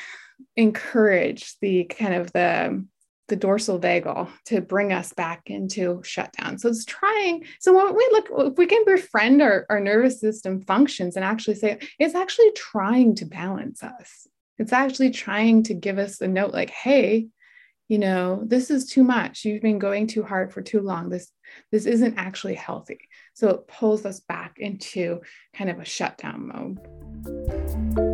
encourage 0.55 1.57
the 1.61 1.85
kind 1.85 2.13
of 2.13 2.31
the 2.31 2.85
the 3.29 3.35
dorsal 3.35 3.79
vagal 3.79 4.29
to 4.45 4.61
bring 4.61 4.91
us 4.91 5.13
back 5.13 5.43
into 5.45 6.01
shutdown. 6.03 6.57
So 6.57 6.69
it's 6.69 6.85
trying. 6.85 7.45
So 7.59 7.75
when 7.75 7.95
we 7.95 8.07
look, 8.11 8.51
if 8.51 8.57
we 8.57 8.65
can 8.65 8.83
befriend 8.85 9.41
our, 9.41 9.65
our 9.69 9.79
nervous 9.79 10.19
system 10.19 10.61
functions 10.61 11.15
and 11.15 11.23
actually 11.23 11.55
say 11.55 11.79
it's 11.99 12.15
actually 12.15 12.51
trying 12.51 13.15
to 13.15 13.25
balance 13.25 13.83
us. 13.83 14.27
It's 14.57 14.73
actually 14.73 15.11
trying 15.11 15.63
to 15.63 15.73
give 15.73 15.97
us 15.97 16.19
a 16.19 16.27
note 16.27 16.51
like, 16.51 16.69
hey, 16.69 17.27
you 17.87 17.97
know, 17.97 18.43
this 18.45 18.69
is 18.69 18.85
too 18.85 19.03
much. 19.03 19.45
You've 19.45 19.63
been 19.63 19.79
going 19.79 20.07
too 20.07 20.23
hard 20.23 20.53
for 20.53 20.61
too 20.61 20.81
long. 20.81 21.09
This 21.09 21.31
this 21.71 21.85
isn't 21.85 22.17
actually 22.17 22.55
healthy. 22.55 22.99
So 23.33 23.49
it 23.49 23.67
pulls 23.67 24.05
us 24.05 24.19
back 24.19 24.57
into 24.57 25.21
kind 25.53 25.69
of 25.69 25.79
a 25.79 25.85
shutdown 25.85 26.47
mode. 26.53 28.08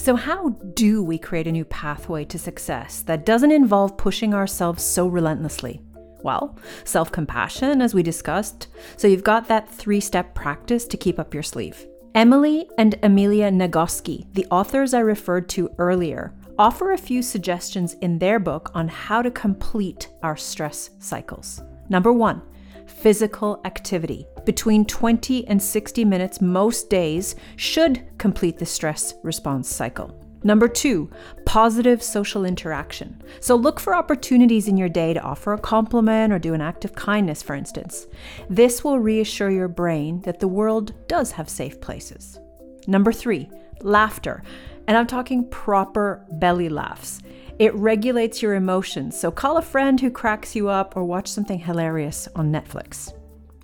So, 0.00 0.16
how 0.16 0.48
do 0.72 1.04
we 1.04 1.18
create 1.18 1.46
a 1.46 1.52
new 1.52 1.66
pathway 1.66 2.24
to 2.24 2.38
success 2.38 3.02
that 3.02 3.26
doesn't 3.26 3.52
involve 3.52 3.98
pushing 3.98 4.32
ourselves 4.32 4.82
so 4.82 5.06
relentlessly? 5.06 5.82
Well, 6.22 6.58
self 6.84 7.12
compassion, 7.12 7.82
as 7.82 7.92
we 7.92 8.02
discussed. 8.02 8.68
So, 8.96 9.08
you've 9.08 9.22
got 9.24 9.46
that 9.48 9.68
three 9.68 10.00
step 10.00 10.34
practice 10.34 10.86
to 10.86 10.96
keep 10.96 11.18
up 11.18 11.34
your 11.34 11.42
sleeve. 11.42 11.86
Emily 12.14 12.66
and 12.78 12.98
Amelia 13.02 13.50
Nagoski, 13.50 14.24
the 14.32 14.46
authors 14.50 14.94
I 14.94 15.00
referred 15.00 15.50
to 15.50 15.70
earlier, 15.76 16.32
offer 16.58 16.92
a 16.92 16.98
few 16.98 17.20
suggestions 17.20 17.92
in 18.00 18.18
their 18.18 18.38
book 18.38 18.70
on 18.72 18.88
how 18.88 19.20
to 19.20 19.30
complete 19.30 20.08
our 20.22 20.34
stress 20.34 20.88
cycles. 20.98 21.60
Number 21.90 22.10
one, 22.10 22.40
physical 22.86 23.60
activity. 23.66 24.26
Between 24.44 24.84
20 24.84 25.46
and 25.48 25.62
60 25.62 26.04
minutes 26.04 26.40
most 26.40 26.90
days 26.90 27.36
should 27.56 28.02
complete 28.18 28.58
the 28.58 28.66
stress 28.66 29.14
response 29.22 29.68
cycle. 29.68 30.16
Number 30.42 30.68
two, 30.68 31.10
positive 31.44 32.02
social 32.02 32.46
interaction. 32.46 33.22
So 33.40 33.54
look 33.54 33.78
for 33.78 33.94
opportunities 33.94 34.68
in 34.68 34.78
your 34.78 34.88
day 34.88 35.12
to 35.12 35.20
offer 35.20 35.52
a 35.52 35.58
compliment 35.58 36.32
or 36.32 36.38
do 36.38 36.54
an 36.54 36.62
act 36.62 36.86
of 36.86 36.94
kindness, 36.94 37.42
for 37.42 37.54
instance. 37.54 38.06
This 38.48 38.82
will 38.82 38.98
reassure 38.98 39.50
your 39.50 39.68
brain 39.68 40.22
that 40.22 40.40
the 40.40 40.48
world 40.48 40.94
does 41.08 41.32
have 41.32 41.50
safe 41.50 41.78
places. 41.80 42.38
Number 42.86 43.12
three, 43.12 43.50
laughter. 43.82 44.42
And 44.86 44.96
I'm 44.96 45.06
talking 45.06 45.46
proper 45.50 46.24
belly 46.32 46.70
laughs. 46.70 47.20
It 47.58 47.74
regulates 47.74 48.40
your 48.40 48.54
emotions, 48.54 49.20
so 49.20 49.30
call 49.30 49.58
a 49.58 49.62
friend 49.62 50.00
who 50.00 50.10
cracks 50.10 50.56
you 50.56 50.70
up 50.70 50.96
or 50.96 51.04
watch 51.04 51.28
something 51.28 51.58
hilarious 51.58 52.26
on 52.34 52.50
Netflix. 52.50 53.12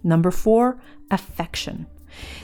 Number 0.03 0.31
four, 0.31 0.79
affection. 1.11 1.87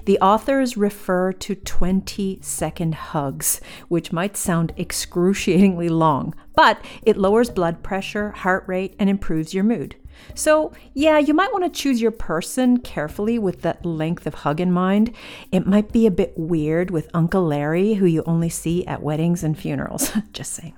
The 0.05 0.19
authors 0.19 0.77
refer 0.77 1.33
to 1.33 1.55
20 1.55 2.41
second 2.43 2.95
hugs, 2.95 3.61
which 3.89 4.13
might 4.13 4.37
sound 4.37 4.73
excruciatingly 4.77 5.89
long, 5.89 6.35
but 6.55 6.85
it 7.03 7.17
lowers 7.17 7.51
blood 7.51 7.83
pressure, 7.83 8.31
heart 8.31 8.65
rate, 8.67 8.95
and 8.99 9.09
improves 9.09 9.55
your 9.55 9.65
mood. 9.65 9.97
So, 10.35 10.73
yeah, 10.95 11.19
you 11.19 11.35
might 11.35 11.53
want 11.53 11.65
to 11.65 11.71
choose 11.71 12.01
your 12.01 12.11
person 12.11 12.79
carefully 12.79 13.39
with 13.39 13.63
that 13.63 13.85
length 13.85 14.27
of 14.27 14.35
hug 14.35 14.61
in 14.61 14.73
mind. 14.73 15.15
It 15.51 15.67
might 15.67 15.93
be 15.93 16.07
a 16.07 16.11
bit 16.11 16.33
weird 16.37 16.91
with 16.91 17.09
Uncle 17.15 17.45
Larry, 17.45 17.95
who 17.95 18.07
you 18.07 18.23
only 18.27 18.49
see 18.49 18.87
at 18.87 19.03
weddings 19.03 19.45
and 19.45 19.59
funerals. 19.59 20.13
Just 20.33 20.55
saying. 20.55 20.75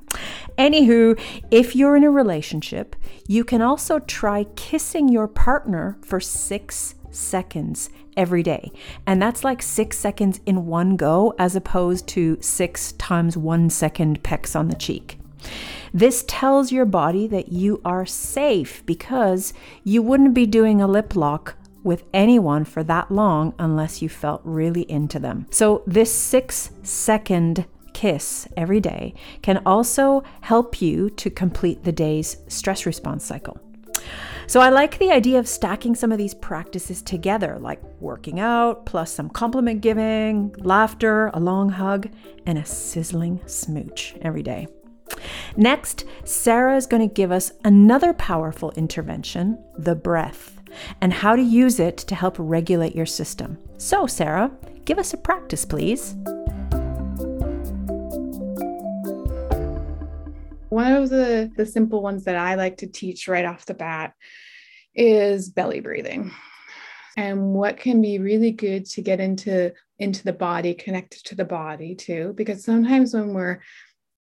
Anywho, 0.58 1.18
if 1.50 1.74
you're 1.74 1.96
in 1.96 2.04
a 2.04 2.10
relationship, 2.10 2.96
you 3.26 3.44
can 3.44 3.62
also 3.62 3.98
try 4.00 4.44
kissing 4.56 5.08
your 5.08 5.28
partner 5.28 5.98
for 6.02 6.20
six 6.20 6.94
seconds 7.10 7.90
every 8.16 8.42
day. 8.42 8.70
And 9.06 9.20
that's 9.20 9.44
like 9.44 9.62
six 9.62 9.98
seconds 9.98 10.40
in 10.46 10.66
one 10.66 10.96
go, 10.96 11.34
as 11.38 11.56
opposed 11.56 12.06
to 12.08 12.38
six 12.40 12.92
times 12.92 13.36
one 13.36 13.70
second 13.70 14.22
pecks 14.22 14.54
on 14.54 14.68
the 14.68 14.76
cheek. 14.76 15.18
This 15.94 16.24
tells 16.26 16.72
your 16.72 16.86
body 16.86 17.28
that 17.28 17.52
you 17.52 17.80
are 17.84 18.04
safe 18.04 18.84
because 18.84 19.54
you 19.84 20.02
wouldn't 20.02 20.34
be 20.34 20.44
doing 20.44 20.82
a 20.82 20.88
lip 20.88 21.14
lock 21.14 21.54
with 21.84 22.02
anyone 22.12 22.64
for 22.64 22.82
that 22.82 23.12
long 23.12 23.54
unless 23.60 24.02
you 24.02 24.08
felt 24.08 24.40
really 24.42 24.90
into 24.90 25.20
them. 25.20 25.46
So, 25.50 25.84
this 25.86 26.12
six 26.12 26.70
second 26.82 27.64
kiss 27.92 28.48
every 28.56 28.80
day 28.80 29.14
can 29.40 29.62
also 29.64 30.24
help 30.40 30.82
you 30.82 31.10
to 31.10 31.30
complete 31.30 31.84
the 31.84 31.92
day's 31.92 32.38
stress 32.48 32.86
response 32.86 33.24
cycle. 33.24 33.60
So 34.48 34.60
I 34.60 34.70
like 34.70 34.98
the 34.98 35.12
idea 35.12 35.38
of 35.38 35.46
stacking 35.46 35.94
some 35.94 36.10
of 36.10 36.18
these 36.18 36.34
practices 36.34 37.02
together, 37.02 37.56
like 37.60 37.80
working 38.00 38.40
out, 38.40 38.84
plus 38.84 39.12
some 39.12 39.30
compliment 39.30 39.80
giving, 39.80 40.52
laughter, 40.58 41.30
a 41.32 41.40
long 41.40 41.70
hug, 41.70 42.10
and 42.46 42.58
a 42.58 42.64
sizzling 42.64 43.40
smooch 43.46 44.16
every 44.20 44.42
day. 44.42 44.66
Next, 45.56 46.04
Sarah 46.24 46.76
is 46.76 46.86
going 46.86 47.08
to 47.08 47.12
give 47.12 47.30
us 47.32 47.52
another 47.64 48.12
powerful 48.12 48.70
intervention 48.72 49.58
the 49.76 49.94
breath 49.94 50.60
and 51.00 51.12
how 51.12 51.36
to 51.36 51.42
use 51.42 51.78
it 51.78 51.96
to 51.98 52.14
help 52.14 52.36
regulate 52.38 52.94
your 52.94 53.06
system. 53.06 53.58
So, 53.78 54.06
Sarah, 54.06 54.50
give 54.84 54.98
us 54.98 55.14
a 55.14 55.16
practice, 55.16 55.64
please. 55.64 56.14
One 60.68 60.92
of 60.92 61.08
the, 61.08 61.52
the 61.56 61.66
simple 61.66 62.02
ones 62.02 62.24
that 62.24 62.36
I 62.36 62.56
like 62.56 62.78
to 62.78 62.88
teach 62.88 63.28
right 63.28 63.44
off 63.44 63.66
the 63.66 63.74
bat 63.74 64.14
is 64.94 65.48
belly 65.48 65.80
breathing. 65.80 66.32
And 67.16 67.54
what 67.54 67.76
can 67.76 68.02
be 68.02 68.18
really 68.18 68.50
good 68.50 68.86
to 68.86 69.02
get 69.02 69.20
into 69.20 69.72
into 70.00 70.24
the 70.24 70.32
body, 70.32 70.74
connected 70.74 71.22
to 71.24 71.36
the 71.36 71.44
body 71.44 71.94
too, 71.94 72.34
because 72.36 72.64
sometimes 72.64 73.14
when 73.14 73.32
we're 73.32 73.60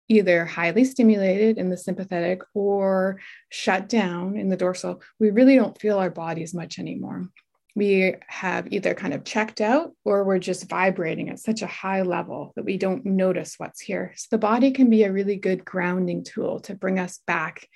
either 0.09 0.45
highly 0.45 0.85
stimulated 0.85 1.59
in 1.59 1.69
the 1.69 1.77
sympathetic 1.77 2.43
or 2.55 3.21
shut 3.51 3.89
down 3.89 4.37
in 4.37 4.49
the 4.49 4.57
dorsal, 4.57 5.03
we 5.21 5.31
really 5.31 5.57
don't 5.57 5.79
feel 5.79 5.99
our 5.99 6.11
bodies 6.11 6.55
much 6.55 6.79
anymore. 6.79 7.29
We 7.77 8.15
have 8.27 8.73
either 8.73 8.95
kind 8.95 9.15
of 9.15 9.25
checked 9.25 9.61
out 9.61 9.93
or 10.05 10.25
we're 10.25 10.39
just 10.39 10.69
vibrating 10.69 11.29
at 11.29 11.39
such 11.39 11.63
a 11.63 11.67
high 11.67 12.03
level 12.03 12.53
that 12.57 12.65
we 12.65 12.77
don't 12.77 13.05
notice 13.05 13.55
what's 13.59 13.81
here. 13.81 14.15
So, 14.17 14.29
the 14.33 14.39
body 14.39 14.73
can 14.73 14.91
be 14.91 15.05
a 15.05 15.13
really 15.13 15.37
good 15.37 15.65
grounding 15.65 16.25
tool 16.25 16.61
to 16.61 16.75
bring 16.75 16.99
us 16.99 17.21
back 17.27 17.69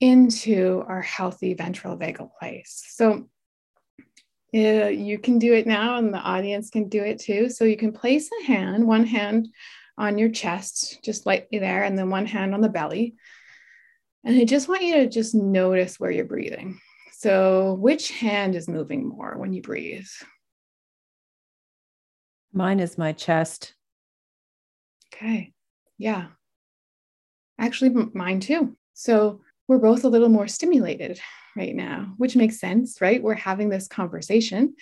into 0.00 0.84
our 0.88 1.02
healthy 1.02 1.54
ventral 1.54 1.98
vagal 1.98 2.30
place. 2.38 2.84
So, 2.88 3.28
uh, 4.54 4.88
you 4.88 5.18
can 5.18 5.38
do 5.38 5.52
it 5.52 5.66
now, 5.66 5.98
and 5.98 6.14
the 6.14 6.18
audience 6.18 6.70
can 6.70 6.88
do 6.88 7.02
it 7.02 7.18
too. 7.18 7.50
So, 7.50 7.64
you 7.64 7.76
can 7.76 7.92
place 7.92 8.30
a 8.40 8.46
hand, 8.46 8.86
one 8.86 9.04
hand 9.04 9.48
on 9.98 10.16
your 10.16 10.30
chest, 10.30 11.02
just 11.02 11.26
lightly 11.26 11.58
there, 11.58 11.82
and 11.82 11.98
then 11.98 12.08
one 12.08 12.26
hand 12.26 12.54
on 12.54 12.60
the 12.60 12.68
belly. 12.68 13.16
And 14.24 14.40
I 14.40 14.44
just 14.44 14.68
want 14.68 14.82
you 14.82 14.94
to 14.94 15.08
just 15.08 15.34
notice 15.34 15.98
where 15.98 16.10
you're 16.10 16.24
breathing. 16.24 16.80
So, 17.12 17.74
which 17.74 18.12
hand 18.12 18.54
is 18.54 18.68
moving 18.68 19.08
more 19.08 19.36
when 19.36 19.52
you 19.52 19.60
breathe? 19.60 20.06
Mine 22.52 22.78
is 22.78 22.96
my 22.96 23.12
chest. 23.12 23.74
Okay. 25.12 25.52
Yeah. 25.98 26.26
Actually, 27.58 27.90
mine 28.14 28.38
too. 28.38 28.76
So, 28.94 29.40
we're 29.66 29.78
both 29.78 30.04
a 30.04 30.08
little 30.08 30.28
more 30.28 30.46
stimulated 30.46 31.20
right 31.56 31.74
now, 31.74 32.14
which 32.18 32.36
makes 32.36 32.60
sense, 32.60 33.00
right? 33.00 33.22
We're 33.22 33.34
having 33.34 33.68
this 33.68 33.88
conversation 33.88 34.74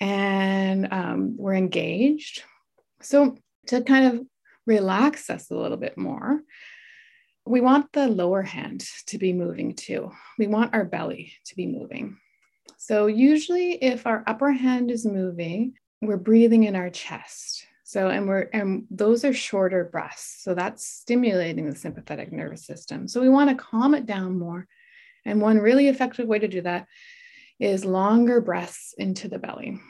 and 0.00 0.92
um, 0.92 1.36
we're 1.36 1.54
engaged. 1.54 2.42
So, 3.00 3.36
to 3.68 3.82
kind 3.82 4.06
of 4.06 4.26
relax 4.66 5.30
us 5.30 5.50
a 5.50 5.56
little 5.56 5.76
bit 5.76 5.96
more, 5.96 6.42
we 7.46 7.60
want 7.60 7.92
the 7.92 8.08
lower 8.08 8.42
hand 8.42 8.86
to 9.06 9.18
be 9.18 9.32
moving 9.32 9.74
too. 9.74 10.10
We 10.38 10.46
want 10.46 10.74
our 10.74 10.84
belly 10.84 11.34
to 11.46 11.56
be 11.56 11.66
moving. 11.66 12.18
So, 12.78 13.06
usually, 13.06 13.72
if 13.82 14.06
our 14.06 14.24
upper 14.26 14.50
hand 14.50 14.90
is 14.90 15.06
moving, 15.06 15.74
we're 16.00 16.16
breathing 16.16 16.64
in 16.64 16.76
our 16.76 16.90
chest. 16.90 17.66
So, 17.84 18.08
and 18.08 18.26
we're, 18.26 18.48
and 18.52 18.84
those 18.90 19.24
are 19.24 19.32
shorter 19.34 19.84
breaths. 19.84 20.38
So, 20.40 20.54
that's 20.54 20.86
stimulating 20.86 21.68
the 21.68 21.76
sympathetic 21.76 22.32
nervous 22.32 22.66
system. 22.66 23.08
So, 23.08 23.20
we 23.20 23.28
want 23.28 23.50
to 23.50 23.62
calm 23.62 23.94
it 23.94 24.06
down 24.06 24.38
more. 24.38 24.66
And 25.26 25.40
one 25.40 25.58
really 25.58 25.88
effective 25.88 26.26
way 26.26 26.38
to 26.38 26.48
do 26.48 26.62
that 26.62 26.86
is 27.58 27.84
longer 27.84 28.40
breaths 28.40 28.94
into 28.98 29.28
the 29.28 29.38
belly. 29.38 29.80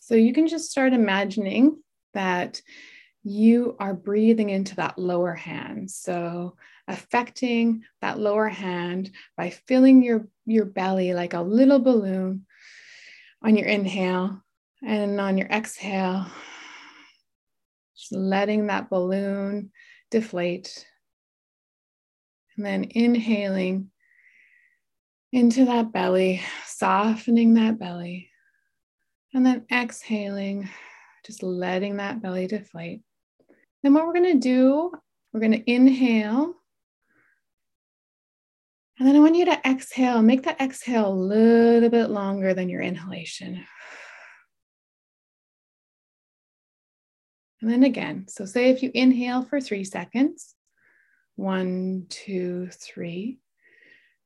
So, 0.00 0.14
you 0.14 0.32
can 0.32 0.48
just 0.48 0.70
start 0.70 0.92
imagining 0.92 1.82
that 2.14 2.60
you 3.24 3.74
are 3.80 3.94
breathing 3.94 4.50
into 4.50 4.76
that 4.76 4.98
lower 4.98 5.34
hand. 5.34 5.90
So, 5.90 6.56
affecting 6.86 7.82
that 8.02 8.18
lower 8.18 8.48
hand 8.48 9.10
by 9.36 9.48
filling 9.48 10.02
your, 10.02 10.28
your 10.44 10.66
belly 10.66 11.14
like 11.14 11.32
a 11.32 11.40
little 11.40 11.78
balloon 11.78 12.44
on 13.42 13.56
your 13.56 13.66
inhale 13.66 14.42
and 14.84 15.18
on 15.18 15.38
your 15.38 15.48
exhale, 15.48 16.26
just 17.96 18.12
letting 18.12 18.66
that 18.66 18.90
balloon 18.90 19.70
deflate. 20.10 20.86
And 22.56 22.66
then 22.66 22.84
inhaling 22.90 23.90
into 25.32 25.64
that 25.64 25.92
belly, 25.92 26.42
softening 26.66 27.54
that 27.54 27.78
belly. 27.78 28.30
And 29.32 29.44
then 29.44 29.64
exhaling, 29.72 30.68
just 31.24 31.42
letting 31.42 31.96
that 31.96 32.22
belly 32.22 32.46
deflate. 32.46 33.00
Then 33.84 33.92
what 33.92 34.06
we're 34.06 34.14
going 34.14 34.32
to 34.32 34.40
do, 34.40 34.92
we're 35.30 35.40
going 35.40 35.52
to 35.52 35.70
inhale. 35.70 36.54
And 38.98 39.06
then 39.06 39.14
I 39.14 39.18
want 39.18 39.36
you 39.36 39.44
to 39.44 39.60
exhale, 39.68 40.22
make 40.22 40.44
that 40.44 40.58
exhale 40.58 41.06
a 41.06 41.12
little 41.12 41.90
bit 41.90 42.08
longer 42.08 42.54
than 42.54 42.70
your 42.70 42.80
inhalation. 42.80 43.62
And 47.60 47.70
then 47.70 47.82
again, 47.82 48.24
so 48.26 48.46
say 48.46 48.70
if 48.70 48.82
you 48.82 48.90
inhale 48.94 49.42
for 49.42 49.60
three 49.60 49.84
seconds, 49.84 50.54
one, 51.36 52.06
two, 52.08 52.70
three. 52.72 53.38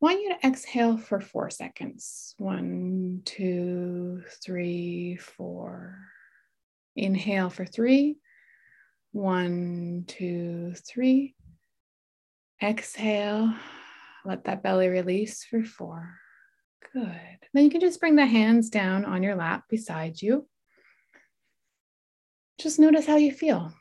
I 0.01 0.05
want 0.05 0.21
you 0.21 0.35
to 0.35 0.47
exhale 0.47 0.99
for 0.99 1.21
four 1.21 1.51
seconds. 1.51 2.37
One, 2.38 3.23
two, 3.25 4.23
three, 4.40 5.16
four. 5.16 5.99
Inhale 6.94 7.51
for 7.51 7.66
three. 7.66 8.18
One, 9.18 10.04
two, 10.07 10.74
three. 10.87 11.35
Exhale. 12.62 13.52
Let 14.24 14.44
that 14.44 14.62
belly 14.62 14.87
release 14.87 15.42
for 15.42 15.64
four. 15.64 16.14
Good. 16.92 17.18
Then 17.52 17.64
you 17.64 17.70
can 17.70 17.81
just 17.81 17.98
bring 17.98 18.14
the 18.14 18.24
hands 18.24 18.70
down 18.70 19.04
on 19.04 19.24
your 19.24 19.35
lap 19.35 19.64
beside 19.68 20.22
you. 20.22 20.46
Just 22.61 22.78
notice 22.78 23.07
how 23.07 23.16
you 23.16 23.33
feel. 23.33 23.72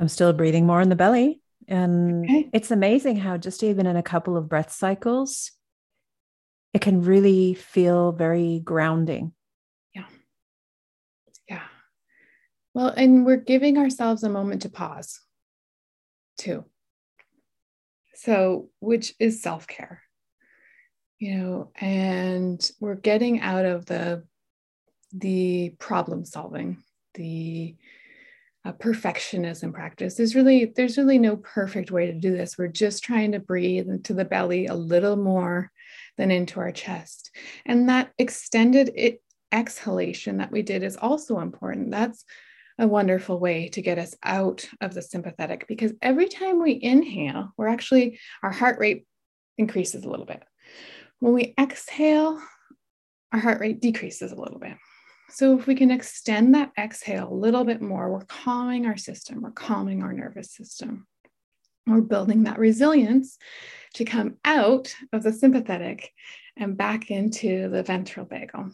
I'm 0.00 0.08
still 0.08 0.32
breathing 0.32 0.66
more 0.66 0.80
in 0.80 0.88
the 0.88 0.96
belly. 0.96 1.40
And 1.68 2.24
okay. 2.24 2.50
it's 2.52 2.72
amazing 2.72 3.18
how, 3.18 3.36
just 3.36 3.62
even 3.62 3.86
in 3.86 3.94
a 3.94 4.02
couple 4.02 4.36
of 4.36 4.48
breath 4.48 4.72
cycles, 4.72 5.52
it 6.74 6.80
can 6.80 7.02
really 7.02 7.54
feel 7.54 8.10
very 8.10 8.58
grounding. 8.64 9.32
Well, 12.76 12.92
and 12.94 13.24
we're 13.24 13.38
giving 13.38 13.78
ourselves 13.78 14.22
a 14.22 14.28
moment 14.28 14.60
to 14.62 14.68
pause 14.68 15.18
too. 16.36 16.66
So, 18.16 18.68
which 18.80 19.14
is 19.18 19.40
self 19.40 19.66
care, 19.66 20.02
you 21.18 21.38
know, 21.38 21.70
and 21.80 22.70
we're 22.78 22.96
getting 22.96 23.40
out 23.40 23.64
of 23.64 23.86
the 23.86 24.24
the 25.10 25.70
problem 25.78 26.26
solving, 26.26 26.82
the 27.14 27.76
uh, 28.62 28.72
perfectionism 28.72 29.72
practice. 29.72 30.16
There's 30.16 30.34
really 30.34 30.66
there's 30.66 30.98
really 30.98 31.18
no 31.18 31.36
perfect 31.36 31.90
way 31.90 32.08
to 32.08 32.12
do 32.12 32.36
this. 32.36 32.58
We're 32.58 32.68
just 32.68 33.02
trying 33.02 33.32
to 33.32 33.40
breathe 33.40 33.88
into 33.88 34.12
the 34.12 34.26
belly 34.26 34.66
a 34.66 34.74
little 34.74 35.16
more 35.16 35.72
than 36.18 36.30
into 36.30 36.60
our 36.60 36.72
chest, 36.72 37.30
and 37.64 37.88
that 37.88 38.12
extended 38.18 38.92
it, 38.94 39.22
exhalation 39.50 40.36
that 40.36 40.52
we 40.52 40.60
did 40.60 40.82
is 40.82 40.98
also 40.98 41.38
important. 41.40 41.90
That's 41.90 42.22
a 42.78 42.86
wonderful 42.86 43.38
way 43.38 43.68
to 43.68 43.82
get 43.82 43.98
us 43.98 44.14
out 44.22 44.68
of 44.80 44.94
the 44.94 45.02
sympathetic 45.02 45.66
because 45.66 45.92
every 46.02 46.28
time 46.28 46.62
we 46.62 46.78
inhale, 46.80 47.52
we're 47.56 47.68
actually, 47.68 48.18
our 48.42 48.50
heart 48.50 48.78
rate 48.78 49.06
increases 49.56 50.04
a 50.04 50.10
little 50.10 50.26
bit. 50.26 50.42
When 51.20 51.32
we 51.32 51.54
exhale, 51.58 52.40
our 53.32 53.40
heart 53.40 53.60
rate 53.60 53.80
decreases 53.80 54.32
a 54.32 54.40
little 54.40 54.58
bit. 54.58 54.76
So, 55.30 55.58
if 55.58 55.66
we 55.66 55.74
can 55.74 55.90
extend 55.90 56.54
that 56.54 56.70
exhale 56.78 57.28
a 57.28 57.34
little 57.34 57.64
bit 57.64 57.82
more, 57.82 58.12
we're 58.12 58.24
calming 58.26 58.86
our 58.86 58.96
system, 58.96 59.42
we're 59.42 59.50
calming 59.50 60.02
our 60.02 60.12
nervous 60.12 60.52
system. 60.52 61.06
We're 61.86 62.00
building 62.00 62.44
that 62.44 62.58
resilience 62.58 63.38
to 63.94 64.04
come 64.04 64.36
out 64.44 64.94
of 65.12 65.22
the 65.22 65.32
sympathetic 65.32 66.10
and 66.56 66.76
back 66.76 67.10
into 67.10 67.68
the 67.68 67.82
ventral 67.82 68.26
vagal. 68.26 68.72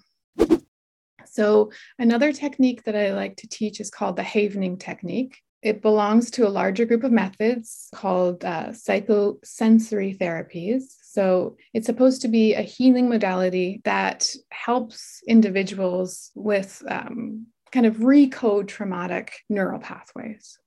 So, 1.28 1.70
another 1.98 2.32
technique 2.32 2.84
that 2.84 2.96
I 2.96 3.12
like 3.12 3.36
to 3.38 3.48
teach 3.48 3.80
is 3.80 3.90
called 3.90 4.16
the 4.16 4.22
havening 4.22 4.78
technique. 4.78 5.40
It 5.62 5.80
belongs 5.80 6.30
to 6.32 6.46
a 6.46 6.50
larger 6.50 6.84
group 6.84 7.04
of 7.04 7.12
methods 7.12 7.88
called 7.94 8.44
uh, 8.44 8.68
psychosensory 8.70 10.18
therapies. 10.18 10.84
So, 11.02 11.56
it's 11.74 11.86
supposed 11.86 12.22
to 12.22 12.28
be 12.28 12.54
a 12.54 12.62
healing 12.62 13.08
modality 13.08 13.80
that 13.84 14.34
helps 14.50 15.22
individuals 15.26 16.30
with 16.34 16.82
um, 16.88 17.46
kind 17.70 17.86
of 17.86 17.96
recode 17.96 18.68
traumatic 18.68 19.32
neural 19.48 19.80
pathways. 19.80 20.58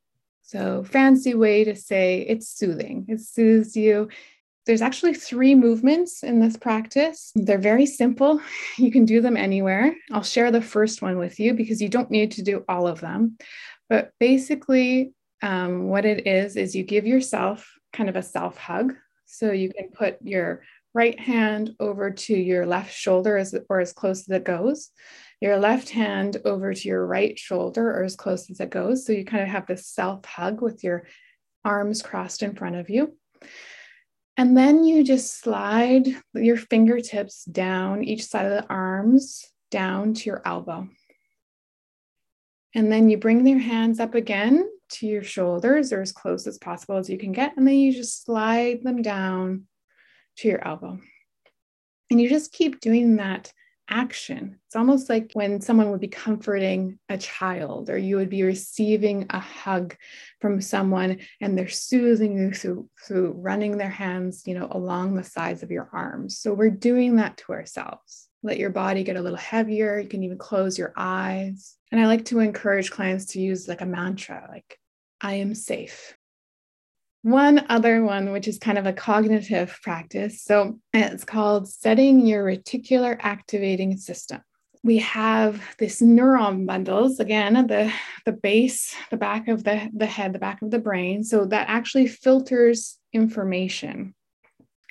So, 0.41 0.83
fancy 0.83 1.33
way 1.33 1.63
to 1.63 1.75
say 1.75 2.21
it's 2.21 2.47
soothing, 2.47 3.05
it 3.07 3.19
soothes 3.19 3.75
you. 3.75 4.09
There's 4.65 4.81
actually 4.81 5.13
three 5.13 5.53
movements 5.53 6.23
in 6.23 6.39
this 6.39 6.57
practice. 6.57 7.31
They're 7.35 7.57
very 7.57 7.85
simple. 7.85 8.41
You 8.77 8.91
can 8.91 9.05
do 9.05 9.21
them 9.21 9.37
anywhere. 9.37 9.95
I'll 10.11 10.23
share 10.23 10.51
the 10.51 10.61
first 10.61 11.01
one 11.01 11.17
with 11.17 11.39
you 11.39 11.53
because 11.53 11.81
you 11.81 11.87
don't 11.87 12.11
need 12.11 12.31
to 12.31 12.43
do 12.43 12.65
all 12.67 12.87
of 12.87 12.99
them. 12.99 13.37
But 13.89 14.11
basically, 14.19 15.13
um, 15.41 15.87
what 15.87 16.05
it 16.05 16.27
is, 16.27 16.55
is 16.57 16.75
you 16.75 16.83
give 16.83 17.05
yourself 17.05 17.71
kind 17.93 18.09
of 18.09 18.15
a 18.15 18.23
self 18.23 18.57
hug. 18.57 18.93
So 19.25 19.51
you 19.51 19.71
can 19.71 19.89
put 19.89 20.17
your 20.21 20.63
right 20.93 21.19
hand 21.19 21.75
over 21.79 22.11
to 22.11 22.33
your 22.35 22.65
left 22.65 22.93
shoulder 22.93 23.37
as, 23.37 23.55
or 23.69 23.79
as 23.79 23.93
close 23.93 24.21
as 24.21 24.29
it 24.29 24.43
goes, 24.43 24.89
your 25.41 25.57
left 25.57 25.89
hand 25.89 26.37
over 26.45 26.73
to 26.73 26.87
your 26.87 27.05
right 27.05 27.37
shoulder 27.37 27.91
or 27.91 28.03
as 28.03 28.15
close 28.15 28.49
as 28.49 28.59
it 28.59 28.69
goes. 28.69 29.05
So 29.05 29.13
you 29.13 29.25
kind 29.25 29.43
of 29.43 29.49
have 29.49 29.67
this 29.67 29.87
self 29.87 30.25
hug 30.25 30.61
with 30.61 30.83
your 30.83 31.07
arms 31.63 32.01
crossed 32.01 32.43
in 32.43 32.55
front 32.55 32.75
of 32.75 32.89
you. 32.89 33.17
And 34.37 34.57
then 34.57 34.83
you 34.83 35.03
just 35.03 35.39
slide 35.39 36.07
your 36.33 36.57
fingertips 36.57 37.45
down 37.45 38.03
each 38.03 38.25
side 38.25 38.45
of 38.45 38.51
the 38.51 38.69
arms 38.69 39.45
down 39.71 40.13
to 40.13 40.25
your 40.25 40.41
elbow. 40.45 40.89
And 42.73 42.91
then 42.91 43.09
you 43.09 43.17
bring 43.17 43.47
your 43.47 43.59
hands 43.59 44.01
up 44.01 44.15
again 44.15 44.69
to 44.89 45.07
your 45.07 45.23
shoulders 45.23 45.93
or 45.93 46.01
as 46.01 46.11
close 46.11 46.45
as 46.47 46.57
possible 46.57 46.97
as 46.97 47.09
you 47.09 47.17
can 47.17 47.31
get. 47.31 47.55
And 47.55 47.65
then 47.65 47.75
you 47.75 47.93
just 47.93 48.25
slide 48.25 48.83
them 48.83 49.01
down 49.01 49.67
to 50.37 50.47
your 50.49 50.65
elbow. 50.67 50.99
And 52.11 52.21
you 52.21 52.27
just 52.27 52.51
keep 52.51 52.81
doing 52.81 53.15
that 53.15 53.53
action. 53.89 54.59
It's 54.65 54.75
almost 54.75 55.09
like 55.09 55.31
when 55.33 55.61
someone 55.61 55.91
would 55.91 56.01
be 56.01 56.07
comforting 56.07 56.99
a 57.09 57.17
child, 57.17 57.89
or 57.89 57.97
you 57.97 58.17
would 58.17 58.29
be 58.29 58.43
receiving 58.43 59.27
a 59.29 59.39
hug 59.39 59.95
from 60.41 60.61
someone 60.61 61.19
and 61.41 61.57
they're 61.57 61.67
soothing 61.67 62.37
you 62.37 62.51
through, 62.51 62.89
through 63.05 63.31
running 63.37 63.77
their 63.77 63.89
hands, 63.89 64.43
you 64.45 64.57
know, 64.57 64.67
along 64.71 65.15
the 65.15 65.23
sides 65.23 65.63
of 65.63 65.71
your 65.71 65.89
arms. 65.93 66.37
So 66.37 66.53
we're 66.53 66.69
doing 66.69 67.17
that 67.17 67.37
to 67.37 67.53
ourselves. 67.53 68.27
Let 68.43 68.57
your 68.59 68.69
body 68.69 69.03
get 69.03 69.17
a 69.17 69.21
little 69.21 69.37
heavier. 69.37 69.99
You 69.99 70.07
can 70.07 70.23
even 70.23 70.37
close 70.37 70.77
your 70.77 70.93
eyes. 70.95 71.75
And 71.91 71.99
I 71.99 72.07
like 72.07 72.25
to 72.25 72.39
encourage 72.39 72.91
clients 72.91 73.27
to 73.27 73.39
use 73.39 73.67
like 73.67 73.81
a 73.81 73.85
mantra, 73.85 74.47
like, 74.49 74.79
I 75.21 75.35
am 75.35 75.55
safe 75.55 76.15
one 77.25 77.65
other 77.69 78.03
one, 78.03 78.31
which 78.31 78.47
is 78.47 78.59
kind 78.59 78.77
of 78.77 78.85
a 78.85 78.93
cognitive 78.93 79.79
practice. 79.81 80.43
So 80.43 80.79
it's 80.93 81.23
called 81.23 81.67
setting 81.67 82.23
your 82.23 82.45
reticular 82.45 83.17
activating 83.19 83.97
system. 83.97 84.41
We 84.83 84.99
have 84.99 85.59
this 85.79 86.03
neuron 86.03 86.67
bundles, 86.67 87.19
again, 87.19 87.53
the, 87.65 87.91
the 88.25 88.31
base, 88.31 88.95
the 89.09 89.17
back 89.17 89.47
of 89.47 89.63
the, 89.63 89.89
the 89.91 90.05
head, 90.05 90.33
the 90.33 90.39
back 90.39 90.61
of 90.61 90.69
the 90.69 90.77
brain. 90.77 91.23
So 91.23 91.45
that 91.45 91.67
actually 91.67 92.05
filters 92.05 92.99
information. 93.11 94.13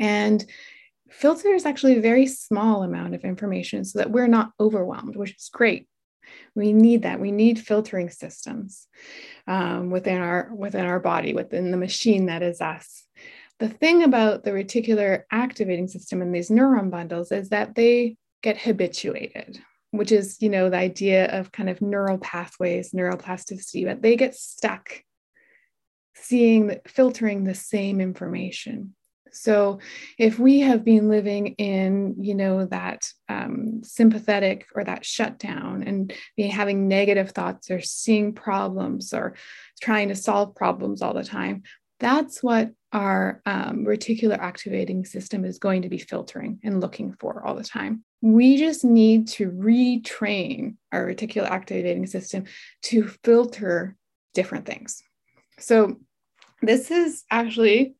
And 0.00 0.44
filters 1.08 1.64
actually 1.64 1.98
a 1.98 2.00
very 2.00 2.26
small 2.26 2.82
amount 2.82 3.14
of 3.14 3.22
information 3.22 3.84
so 3.84 4.00
that 4.00 4.10
we're 4.10 4.26
not 4.26 4.50
overwhelmed, 4.58 5.14
which 5.14 5.36
is 5.36 5.50
great. 5.52 5.86
We 6.54 6.72
need 6.72 7.02
that. 7.02 7.20
We 7.20 7.32
need 7.32 7.58
filtering 7.58 8.10
systems 8.10 8.86
um, 9.46 9.90
within 9.90 10.20
our 10.20 10.50
within 10.54 10.84
our 10.84 11.00
body, 11.00 11.34
within 11.34 11.70
the 11.70 11.76
machine 11.76 12.26
that 12.26 12.42
is 12.42 12.60
us. 12.60 13.04
The 13.58 13.68
thing 13.68 14.02
about 14.02 14.44
the 14.44 14.50
reticular 14.50 15.22
activating 15.30 15.88
system 15.88 16.22
and 16.22 16.34
these 16.34 16.50
neuron 16.50 16.90
bundles 16.90 17.32
is 17.32 17.50
that 17.50 17.74
they 17.74 18.16
get 18.42 18.60
habituated, 18.60 19.58
which 19.90 20.12
is, 20.12 20.38
you 20.40 20.50
know, 20.50 20.70
the 20.70 20.76
idea 20.76 21.26
of 21.38 21.52
kind 21.52 21.70
of 21.70 21.80
neural 21.80 22.18
pathways, 22.18 22.92
neuroplasticity, 22.92 23.84
but 23.84 24.02
they 24.02 24.16
get 24.16 24.34
stuck 24.34 25.02
seeing, 26.14 26.78
filtering 26.86 27.44
the 27.44 27.54
same 27.54 28.00
information. 28.00 28.94
So 29.34 29.80
if 30.18 30.38
we 30.38 30.60
have 30.60 30.84
been 30.84 31.08
living 31.08 31.48
in, 31.58 32.14
you 32.18 32.34
know, 32.34 32.66
that 32.66 33.06
um, 33.28 33.82
sympathetic 33.82 34.66
or 34.74 34.84
that 34.84 35.04
shutdown 35.04 35.82
and 35.82 36.12
being 36.36 36.50
having 36.50 36.88
negative 36.88 37.32
thoughts 37.32 37.70
or 37.70 37.80
seeing 37.80 38.32
problems 38.32 39.12
or 39.12 39.34
trying 39.82 40.08
to 40.08 40.14
solve 40.14 40.54
problems 40.54 41.02
all 41.02 41.14
the 41.14 41.24
time, 41.24 41.64
that's 42.00 42.42
what 42.42 42.70
our 42.92 43.42
um, 43.44 43.84
reticular 43.84 44.38
activating 44.38 45.04
system 45.04 45.44
is 45.44 45.58
going 45.58 45.82
to 45.82 45.88
be 45.88 45.98
filtering 45.98 46.60
and 46.62 46.80
looking 46.80 47.12
for 47.18 47.44
all 47.44 47.54
the 47.54 47.64
time. 47.64 48.04
We 48.22 48.56
just 48.56 48.84
need 48.84 49.28
to 49.28 49.50
retrain 49.50 50.76
our 50.92 51.06
reticular 51.06 51.50
activating 51.50 52.06
system 52.06 52.44
to 52.82 53.08
filter 53.24 53.96
different 54.32 54.66
things. 54.66 55.02
So, 55.58 55.96
this 56.62 56.90
is 56.90 57.24
actually 57.30 57.94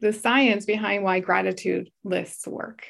the 0.00 0.12
science 0.12 0.64
behind 0.64 1.04
why 1.04 1.20
gratitude 1.20 1.90
lists 2.04 2.46
work 2.46 2.86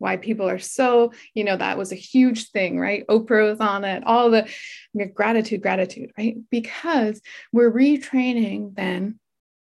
why 0.00 0.16
people 0.16 0.48
are 0.48 0.58
so 0.58 1.12
you 1.34 1.44
know 1.44 1.56
that 1.56 1.78
was 1.78 1.92
a 1.92 1.96
huge 1.96 2.50
thing 2.50 2.80
right? 2.80 3.06
Oprah 3.06 3.50
was 3.50 3.60
on 3.60 3.84
it 3.84 4.02
all 4.04 4.30
the 4.30 4.48
gratitude 5.14 5.62
gratitude 5.62 6.10
right? 6.18 6.36
Because 6.50 7.20
we're 7.52 7.70
retraining 7.70 8.74
then 8.74 9.20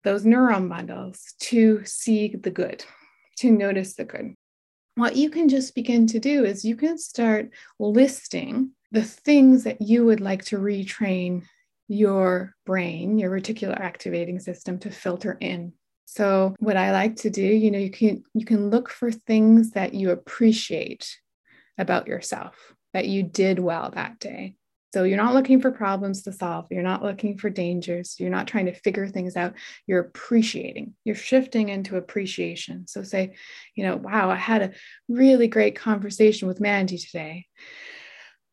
those 0.04 0.26
neuron 0.26 0.68
bundles 0.68 1.34
to 1.40 1.86
see 1.86 2.36
the 2.36 2.52
good 2.52 2.84
to 3.38 3.52
notice 3.52 3.94
the 3.94 4.04
good. 4.04 4.34
What 4.96 5.16
you 5.16 5.30
can 5.30 5.50
just 5.50 5.74
begin 5.74 6.08
to 6.08 6.20
do 6.20 6.44
is 6.44 6.66
you 6.66 6.76
can 6.76 6.98
start 6.98 7.50
listing 7.80 8.72
the 8.92 9.04
things 9.04 9.64
that 9.64 9.82
you 9.82 10.06
would 10.06 10.20
like 10.20 10.46
to 10.46 10.58
retrain 10.58 11.44
your 11.88 12.56
brain 12.66 13.20
your 13.20 13.30
reticular 13.30 13.80
activating 13.80 14.40
system 14.40 14.80
to 14.80 14.90
filter 14.90 15.38
in 15.40 15.74
so 16.06 16.56
what 16.60 16.78
I 16.78 16.92
like 16.92 17.18
to 17.18 17.30
do, 17.30 17.42
you 17.42 17.72
know, 17.72 17.80
you 17.80 17.92
can 17.92 18.24
you 18.34 18.46
can 18.46 18.70
look 18.70 18.90
for 18.90 19.12
things 19.12 19.72
that 19.72 19.94
you 19.94 20.12
appreciate 20.12 21.18
about 21.78 22.08
yourself 22.08 22.56
that 22.94 23.08
you 23.08 23.24
did 23.24 23.60
well 23.60 23.92
that 23.96 24.20
day. 24.20 24.56
So 24.94 25.04
you're 25.06 25.18
not 25.18 25.34
looking 25.34 25.60
for 25.60 25.72
problems 25.72 26.22
to 26.24 26.32
solve. 26.32 26.68
You're 26.70 26.84
not 26.84 27.02
looking 27.02 27.36
for 27.40 27.50
dangers. 27.50 28.16
You're 28.20 28.30
not 28.30 28.46
trying 28.46 28.68
to 28.68 28.76
figure 28.76 29.08
things 29.08 29.36
out. 29.36 29.56
You're 29.88 30.02
appreciating. 30.02 30.94
You're 31.04 31.16
shifting 31.16 31.70
into 31.70 31.98
appreciation. 31.98 32.86
So 32.88 33.02
say, 33.02 33.34
you 33.74 33.84
know, 33.84 33.96
wow, 33.96 34.30
I 34.30 34.36
had 34.36 34.62
a 34.62 34.72
really 35.10 35.48
great 35.48 35.76
conversation 35.76 36.48
with 36.48 36.62
Mandy 36.62 37.00
today. 37.00 37.48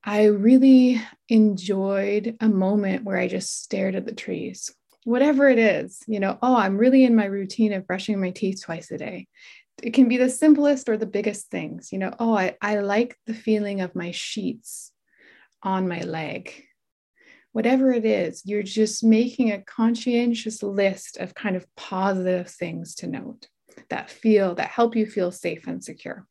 I 0.03 0.25
really 0.25 1.03
enjoyed 1.29 2.39
a 2.41 2.49
moment 2.49 3.05
where 3.05 3.19
I 3.19 3.29
just 3.29 3.63
stared 3.63 3.95
at 3.95 4.07
the 4.07 4.15
trees 4.15 4.75
whatever 5.05 5.49
it 5.49 5.59
is, 5.59 6.03
you 6.07 6.21
know, 6.21 6.39
oh, 6.43 6.57
I'm 6.57 6.77
really 6.77 7.05
in 7.05 7.17
my 7.17 7.25
routine 7.25 7.73
of 7.73 7.87
brushing 7.87 8.21
my 8.21 8.31
teeth 8.31 8.63
twice 8.65 8.91
a 8.91 8.99
day. 8.99 9.29
It 9.83 9.95
can 9.95 10.09
be 10.09 10.19
the 10.19 10.29
simplest 10.29 10.89
or 10.89 10.97
the 10.97 11.07
biggest 11.07 11.51
things, 11.51 11.93
you 11.93 11.99
know, 11.99 12.15
oh, 12.19 12.37
I, 12.37 12.57
I 12.61 12.81
like 12.81 13.17
the 13.27 13.35
feeling 13.35 13.81
of 13.81 13.95
my 13.95 14.11
sheets 14.11 14.93
on 15.63 15.89
my 15.89 16.01
leg. 16.01 16.65
Whatever 17.53 17.93
it 17.93 18.05
is, 18.05 18.43
you're 18.45 18.63
just 18.63 19.03
making 19.03 19.51
a 19.51 19.63
conscientious 19.63 20.63
list 20.63 21.17
of 21.17 21.35
kind 21.35 21.57
of 21.57 21.67
positive 21.77 22.49
things 22.49 22.95
to 22.97 23.07
note 23.07 23.49
that 23.89 24.11
feel, 24.11 24.55
that 24.55 24.69
help 24.69 24.95
you 24.95 25.07
feel 25.07 25.33
safe 25.33 25.67
and 25.67 25.83
secure. 25.83 26.27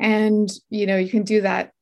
And, 0.00 0.50
you 0.70 0.86
know, 0.86 0.96
you 0.96 1.10
can 1.10 1.22
do 1.22 1.42
that 1.42 1.72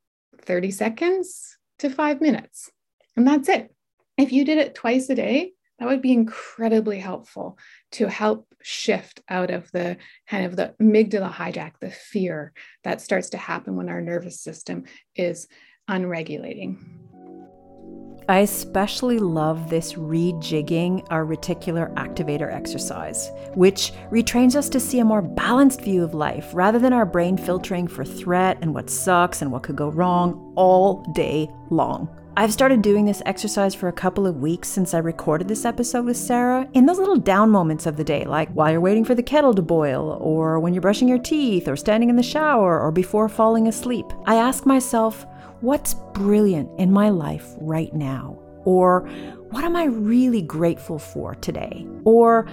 30 0.43 0.73
seconds 0.73 1.57
to 1.79 1.89
five 1.89 2.21
minutes, 2.21 2.71
and 3.17 3.27
that's 3.27 3.49
it. 3.49 3.73
If 4.17 4.33
you 4.33 4.45
did 4.45 4.59
it 4.59 4.75
twice 4.75 5.09
a 5.09 5.15
day, 5.15 5.53
that 5.79 5.87
would 5.87 6.03
be 6.03 6.13
incredibly 6.13 6.99
helpful 6.99 7.59
to 7.93 8.09
help 8.09 8.47
shift 8.63 9.23
out 9.29 9.51
of 9.51 9.71
the 9.73 9.97
kind 10.29 10.45
of 10.47 10.57
the 10.57 10.75
amygdala 10.81 11.33
hijack, 11.33 11.73
the 11.81 11.91
fear 11.91 12.53
that 12.85 13.01
starts 13.01 13.31
to 13.31 13.39
happen 13.39 13.77
when 13.77 13.89
our 13.89 14.01
nervous 14.01 14.41
system 14.41 14.85
is 15.15 15.47
unregulating. 15.87 16.99
I 18.31 18.41
especially 18.41 19.19
love 19.19 19.71
this 19.71 19.95
rejigging 19.95 21.07
our 21.09 21.25
reticular 21.25 21.95
activator 21.95 22.53
exercise, 22.53 23.31
which 23.55 23.93
retrains 24.11 24.55
us 24.55 24.69
to 24.69 24.79
see 24.79 24.99
a 24.99 25.05
more 25.05 25.23
balanced 25.23 25.81
view 25.81 26.05
of 26.05 26.13
life 26.13 26.51
rather 26.53 26.79
than 26.79 26.93
our 26.93 27.07
brain 27.07 27.39
filtering 27.39 27.89
for 27.89 28.05
threat 28.05 28.59
and 28.61 28.75
what 28.75 28.91
sucks 28.91 29.41
and 29.41 29.51
what 29.51 29.63
could 29.63 29.77
go 29.77 29.89
wrong 29.89 30.53
all 30.57 31.03
day 31.15 31.49
long. 31.71 32.07
I've 32.39 32.53
started 32.53 32.83
doing 32.83 33.05
this 33.05 33.21
exercise 33.27 33.75
for 33.75 33.89
a 33.89 33.93
couple 33.93 34.25
of 34.25 34.37
weeks 34.37 34.69
since 34.69 34.95
I 34.95 34.99
recorded 34.99 35.49
this 35.49 35.65
episode 35.65 36.05
with 36.05 36.17
Sarah 36.17 36.69
in 36.73 36.87
those 36.87 37.01
little 37.01 37.17
down 37.17 37.51
moments 37.51 37.85
of 37.85 37.97
the 37.97 38.05
day, 38.05 38.25
like 38.27 38.49
while 38.51 38.71
you're 38.71 38.81
waiting 38.81 39.05
for 39.05 39.17
the 39.17 39.25
kettle 39.25 39.53
to 39.55 39.61
boil, 39.61 40.17
or 40.21 40.61
when 40.61 40.73
you're 40.73 40.81
brushing 40.81 41.09
your 41.09 41.19
teeth, 41.19 41.67
or 41.67 41.75
standing 41.75 42.11
in 42.11 42.15
the 42.15 42.23
shower, 42.23 42.81
or 42.81 42.93
before 42.93 43.29
falling 43.29 43.67
asleep. 43.67 44.07
I 44.25 44.37
ask 44.37 44.67
myself, 44.67 45.27
what's 45.63 45.95
brilliant 46.15 46.71
in 46.79 46.93
my 46.93 47.09
life 47.09 47.45
right 47.59 47.93
now? 47.93 48.39
Or 48.65 49.01
what 49.51 49.65
am 49.65 49.75
I 49.75 49.87
really 49.87 50.43
grateful 50.43 51.01
for 51.01 51.35
today? 51.35 51.89
Or 52.05 52.49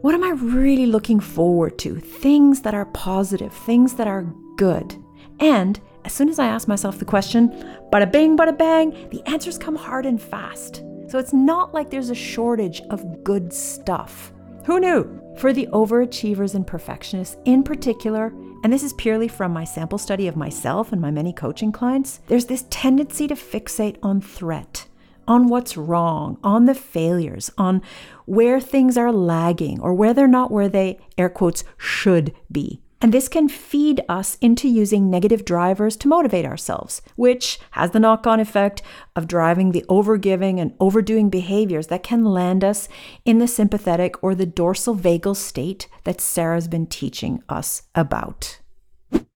what 0.00 0.14
am 0.14 0.24
I 0.24 0.30
really 0.30 0.86
looking 0.86 1.20
forward 1.20 1.78
to? 1.80 1.96
Things 1.96 2.62
that 2.62 2.72
are 2.72 2.86
positive, 2.86 3.52
things 3.52 3.92
that 3.96 4.06
are 4.06 4.22
good. 4.56 4.96
And 5.38 5.78
as 6.06 6.14
soon 6.14 6.30
as 6.30 6.38
I 6.38 6.46
ask 6.46 6.66
myself 6.66 6.98
the 6.98 7.04
question, 7.04 7.52
bada 7.90 8.10
bing, 8.10 8.36
bada 8.36 8.56
bang, 8.56 9.08
the 9.10 9.22
answers 9.26 9.58
come 9.58 9.76
hard 9.76 10.06
and 10.06 10.20
fast. 10.20 10.82
So 11.08 11.18
it's 11.18 11.32
not 11.32 11.72
like 11.72 11.90
there's 11.90 12.10
a 12.10 12.14
shortage 12.14 12.82
of 12.90 13.24
good 13.24 13.52
stuff. 13.52 14.32
Who 14.66 14.78
knew? 14.78 15.20
For 15.38 15.52
the 15.52 15.66
overachievers 15.68 16.54
and 16.54 16.66
perfectionists 16.66 17.38
in 17.46 17.62
particular, 17.62 18.26
and 18.62 18.72
this 18.72 18.82
is 18.82 18.92
purely 18.94 19.28
from 19.28 19.52
my 19.52 19.64
sample 19.64 19.98
study 19.98 20.26
of 20.26 20.36
myself 20.36 20.92
and 20.92 21.00
my 21.00 21.10
many 21.10 21.32
coaching 21.32 21.72
clients, 21.72 22.20
there's 22.26 22.46
this 22.46 22.66
tendency 22.68 23.26
to 23.28 23.34
fixate 23.34 23.96
on 24.02 24.20
threat, 24.20 24.86
on 25.26 25.46
what's 25.46 25.76
wrong, 25.76 26.38
on 26.42 26.66
the 26.66 26.74
failures, 26.74 27.50
on 27.56 27.80
where 28.26 28.60
things 28.60 28.98
are 28.98 29.12
lagging 29.12 29.80
or 29.80 29.94
where 29.94 30.12
they're 30.12 30.28
not 30.28 30.50
where 30.50 30.68
they, 30.68 30.98
air 31.16 31.30
quotes, 31.30 31.64
should 31.78 32.34
be. 32.50 32.82
And 33.00 33.14
this 33.14 33.28
can 33.28 33.48
feed 33.48 34.00
us 34.08 34.36
into 34.40 34.68
using 34.68 35.08
negative 35.08 35.44
drivers 35.44 35.96
to 35.98 36.08
motivate 36.08 36.44
ourselves, 36.44 37.00
which 37.14 37.60
has 37.72 37.92
the 37.92 38.00
knock 38.00 38.26
on 38.26 38.40
effect 38.40 38.82
of 39.14 39.28
driving 39.28 39.70
the 39.70 39.84
overgiving 39.88 40.60
and 40.60 40.74
overdoing 40.80 41.30
behaviors 41.30 41.86
that 41.88 42.02
can 42.02 42.24
land 42.24 42.64
us 42.64 42.88
in 43.24 43.38
the 43.38 43.46
sympathetic 43.46 44.22
or 44.22 44.34
the 44.34 44.46
dorsal 44.46 44.96
vagal 44.96 45.36
state 45.36 45.88
that 46.02 46.20
Sarah's 46.20 46.66
been 46.66 46.86
teaching 46.86 47.42
us 47.48 47.82
about. 47.94 48.60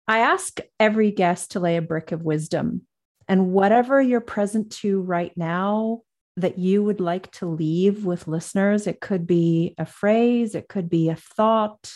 I 0.09 0.19
ask 0.19 0.59
every 0.81 1.13
guest 1.13 1.53
to 1.53 1.61
lay 1.61 1.77
a 1.77 1.83
brick 1.83 2.11
of 2.11 2.23
wisdom, 2.23 2.83
and 3.29 3.53
whatever 3.53 4.03
you're 4.03 4.21
present 4.21 4.73
to 4.79 5.01
right 5.01 5.33
now 5.37 6.01
that 6.37 6.59
you 6.59 6.83
would 6.83 7.01
like 7.01 7.31
to 7.33 7.47
leave 7.47 8.05
with 8.05 8.27
listeners, 8.27 8.89
it 8.89 9.01
could 9.01 9.27
be 9.27 9.75
a 9.79 9.87
phrase, 9.87 10.57
it 10.57 10.69
could 10.69 10.91
be 10.91 11.09
a 11.09 11.17
thought 11.17 11.93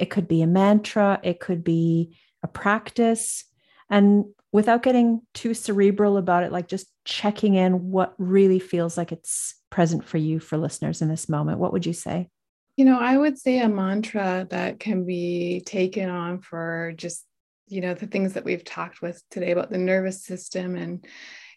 it 0.00 0.10
could 0.10 0.26
be 0.26 0.42
a 0.42 0.46
mantra, 0.46 1.20
it 1.22 1.40
could 1.40 1.62
be 1.62 2.16
a 2.42 2.48
practice. 2.48 3.44
And 3.90 4.24
without 4.50 4.82
getting 4.82 5.20
too 5.34 5.52
cerebral 5.52 6.16
about 6.16 6.42
it, 6.42 6.52
like 6.52 6.68
just 6.68 6.86
checking 7.04 7.54
in 7.54 7.90
what 7.90 8.14
really 8.18 8.58
feels 8.58 8.96
like 8.96 9.12
it's 9.12 9.54
present 9.70 10.04
for 10.04 10.18
you 10.18 10.40
for 10.40 10.56
listeners 10.56 11.02
in 11.02 11.08
this 11.08 11.28
moment, 11.28 11.58
what 11.58 11.72
would 11.72 11.84
you 11.84 11.92
say? 11.92 12.28
You 12.76 12.86
know, 12.86 12.98
I 12.98 13.18
would 13.18 13.38
say 13.38 13.60
a 13.60 13.68
mantra 13.68 14.46
that 14.50 14.80
can 14.80 15.04
be 15.04 15.62
taken 15.66 16.08
on 16.08 16.40
for 16.40 16.94
just, 16.96 17.26
you 17.68 17.82
know, 17.82 17.92
the 17.92 18.06
things 18.06 18.32
that 18.32 18.44
we've 18.44 18.64
talked 18.64 19.02
with 19.02 19.22
today 19.30 19.50
about 19.50 19.70
the 19.70 19.78
nervous 19.78 20.24
system 20.24 20.76
and 20.76 21.04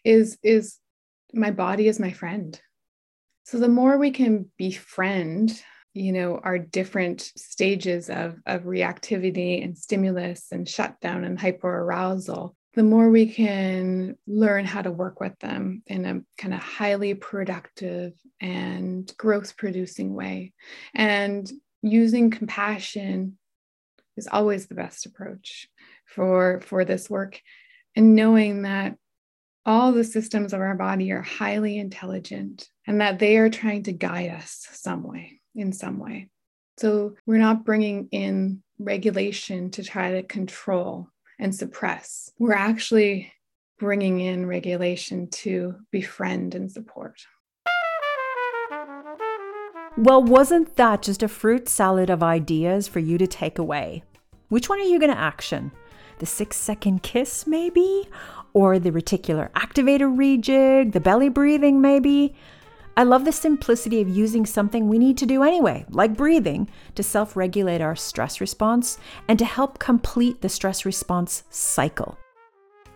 is 0.04 0.36
is 0.42 0.78
my 1.32 1.50
body 1.50 1.88
is 1.88 1.98
my 1.98 2.12
friend. 2.12 2.60
So 3.44 3.58
the 3.58 3.68
more 3.68 3.96
we 3.96 4.10
can 4.10 4.50
befriend 4.58 5.62
you 5.94 6.12
know 6.12 6.40
our 6.42 6.58
different 6.58 7.20
stages 7.20 8.10
of, 8.10 8.36
of 8.46 8.62
reactivity 8.62 9.64
and 9.64 9.78
stimulus 9.78 10.48
and 10.52 10.68
shutdown 10.68 11.24
and 11.24 11.38
hyperarousal 11.38 12.54
the 12.74 12.82
more 12.82 13.08
we 13.08 13.26
can 13.26 14.16
learn 14.26 14.64
how 14.64 14.82
to 14.82 14.90
work 14.90 15.20
with 15.20 15.38
them 15.38 15.82
in 15.86 16.04
a 16.04 16.20
kind 16.36 16.52
of 16.52 16.60
highly 16.60 17.14
productive 17.14 18.12
and 18.40 19.12
growth 19.16 19.56
producing 19.56 20.12
way. 20.12 20.52
And 20.92 21.50
using 21.82 22.30
compassion 22.30 23.38
is 24.16 24.28
always 24.30 24.66
the 24.66 24.74
best 24.74 25.06
approach 25.06 25.68
for 26.06 26.60
for 26.62 26.84
this 26.84 27.08
work 27.08 27.40
and 27.96 28.14
knowing 28.14 28.62
that 28.62 28.96
all 29.66 29.92
the 29.92 30.04
systems 30.04 30.52
of 30.52 30.60
our 30.60 30.74
body 30.74 31.10
are 31.12 31.22
highly 31.22 31.78
intelligent 31.78 32.68
and 32.86 33.00
that 33.00 33.18
they 33.18 33.36
are 33.38 33.50
trying 33.50 33.84
to 33.84 33.92
guide 33.92 34.30
us 34.30 34.66
some 34.72 35.02
way 35.02 35.40
in 35.54 35.72
some 35.72 35.98
way. 35.98 36.28
So 36.78 37.14
we're 37.26 37.38
not 37.38 37.64
bringing 37.64 38.08
in 38.10 38.62
regulation 38.78 39.70
to 39.70 39.84
try 39.84 40.12
to 40.12 40.22
control 40.22 41.08
and 41.38 41.54
suppress. 41.54 42.30
We're 42.38 42.54
actually 42.54 43.32
bringing 43.78 44.20
in 44.20 44.46
regulation 44.46 45.28
to 45.28 45.76
befriend 45.90 46.54
and 46.54 46.70
support. 46.70 47.20
Well, 49.96 50.24
wasn't 50.24 50.74
that 50.76 51.02
just 51.02 51.22
a 51.22 51.28
fruit 51.28 51.68
salad 51.68 52.10
of 52.10 52.22
ideas 52.22 52.88
for 52.88 52.98
you 52.98 53.16
to 53.18 53.26
take 53.28 53.58
away? 53.58 54.02
Which 54.48 54.68
one 54.68 54.80
are 54.80 54.82
you 54.82 54.98
going 54.98 55.12
to 55.12 55.18
action? 55.18 55.70
The 56.18 56.26
six 56.26 56.56
second 56.56 57.02
kiss, 57.04 57.46
maybe? 57.46 58.08
Or 58.52 58.78
the 58.78 58.90
reticular 58.90 59.50
activator 59.52 60.12
rejig? 60.12 60.92
The 60.92 61.00
belly 61.00 61.28
breathing, 61.28 61.80
maybe? 61.80 62.34
I 62.96 63.02
love 63.02 63.24
the 63.24 63.32
simplicity 63.32 64.00
of 64.00 64.08
using 64.08 64.46
something 64.46 64.88
we 64.88 64.98
need 64.98 65.18
to 65.18 65.26
do 65.26 65.42
anyway, 65.42 65.84
like 65.90 66.16
breathing, 66.16 66.68
to 66.94 67.02
self 67.02 67.36
regulate 67.36 67.80
our 67.80 67.96
stress 67.96 68.40
response 68.40 68.98
and 69.26 69.38
to 69.38 69.44
help 69.44 69.78
complete 69.80 70.42
the 70.42 70.48
stress 70.48 70.84
response 70.84 71.42
cycle. 71.50 72.16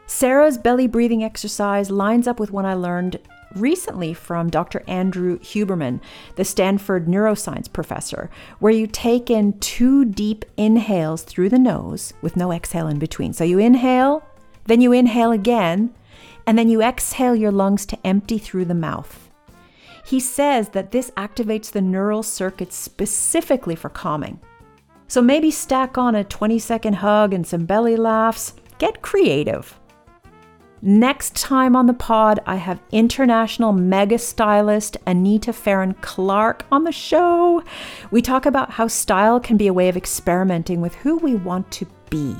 Sarah's 0.06 0.56
belly 0.56 0.86
breathing 0.86 1.24
exercise 1.24 1.90
lines 1.90 2.28
up 2.28 2.38
with 2.38 2.52
one 2.52 2.64
I 2.64 2.74
learned 2.74 3.18
recently 3.56 4.14
from 4.14 4.50
Dr. 4.50 4.84
Andrew 4.86 5.38
Huberman, 5.40 6.00
the 6.36 6.44
Stanford 6.44 7.06
neuroscience 7.06 7.72
professor, 7.72 8.30
where 8.60 8.72
you 8.72 8.86
take 8.86 9.30
in 9.30 9.58
two 9.58 10.04
deep 10.04 10.44
inhales 10.56 11.22
through 11.22 11.48
the 11.48 11.58
nose 11.58 12.12
with 12.22 12.36
no 12.36 12.52
exhale 12.52 12.86
in 12.86 12.98
between. 12.98 13.32
So 13.32 13.44
you 13.44 13.58
inhale, 13.58 14.22
then 14.66 14.80
you 14.80 14.92
inhale 14.92 15.32
again, 15.32 15.92
and 16.46 16.58
then 16.58 16.68
you 16.68 16.82
exhale 16.82 17.34
your 17.34 17.52
lungs 17.52 17.84
to 17.86 18.06
empty 18.06 18.38
through 18.38 18.66
the 18.66 18.74
mouth. 18.74 19.27
He 20.08 20.20
says 20.20 20.70
that 20.70 20.90
this 20.90 21.10
activates 21.18 21.70
the 21.70 21.82
neural 21.82 22.22
circuits 22.22 22.74
specifically 22.74 23.76
for 23.76 23.90
calming. 23.90 24.40
So 25.06 25.20
maybe 25.20 25.50
stack 25.50 25.98
on 25.98 26.14
a 26.14 26.24
20 26.24 26.58
second 26.58 26.94
hug 26.94 27.34
and 27.34 27.46
some 27.46 27.66
belly 27.66 27.94
laughs. 27.94 28.54
Get 28.78 29.02
creative. 29.02 29.78
Next 30.80 31.36
time 31.36 31.76
on 31.76 31.84
the 31.84 31.92
pod, 31.92 32.40
I 32.46 32.56
have 32.56 32.80
international 32.90 33.74
mega 33.74 34.16
stylist 34.16 34.96
Anita 35.06 35.52
Farron 35.52 35.92
Clark 36.00 36.64
on 36.72 36.84
the 36.84 36.92
show. 36.92 37.62
We 38.10 38.22
talk 38.22 38.46
about 38.46 38.70
how 38.70 38.88
style 38.88 39.38
can 39.38 39.58
be 39.58 39.66
a 39.66 39.74
way 39.74 39.90
of 39.90 39.96
experimenting 39.98 40.80
with 40.80 40.94
who 40.94 41.18
we 41.18 41.34
want 41.34 41.70
to 41.72 41.86
be. 42.08 42.34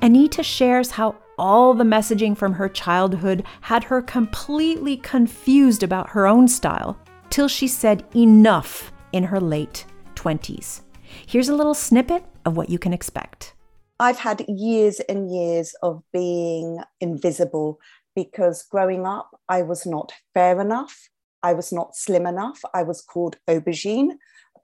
Anita 0.00 0.44
shares 0.44 0.92
how 0.92 1.16
all 1.38 1.74
the 1.74 1.84
messaging 1.84 2.36
from 2.36 2.54
her 2.54 2.68
childhood 2.68 3.44
had 3.62 3.84
her 3.84 4.02
completely 4.02 4.96
confused 4.96 5.82
about 5.82 6.10
her 6.10 6.26
own 6.26 6.48
style, 6.48 6.98
till 7.30 7.48
she 7.48 7.68
said 7.68 8.04
enough 8.14 8.92
in 9.12 9.24
her 9.24 9.40
late 9.40 9.86
20s. 10.14 10.82
Here's 11.26 11.48
a 11.48 11.54
little 11.54 11.74
snippet 11.74 12.24
of 12.44 12.56
what 12.56 12.70
you 12.70 12.78
can 12.78 12.92
expect. 12.92 13.54
I've 14.00 14.18
had 14.18 14.44
years 14.48 15.00
and 15.08 15.30
years 15.32 15.74
of 15.82 16.02
being 16.12 16.80
invisible 17.00 17.78
because 18.14 18.64
growing 18.70 19.06
up, 19.06 19.30
I 19.48 19.62
was 19.62 19.86
not 19.86 20.12
fair 20.34 20.60
enough. 20.60 21.08
I 21.42 21.52
was 21.52 21.72
not 21.72 21.94
slim 21.94 22.26
enough. 22.26 22.60
I 22.72 22.82
was 22.82 23.00
called 23.02 23.36
aubergine 23.48 24.12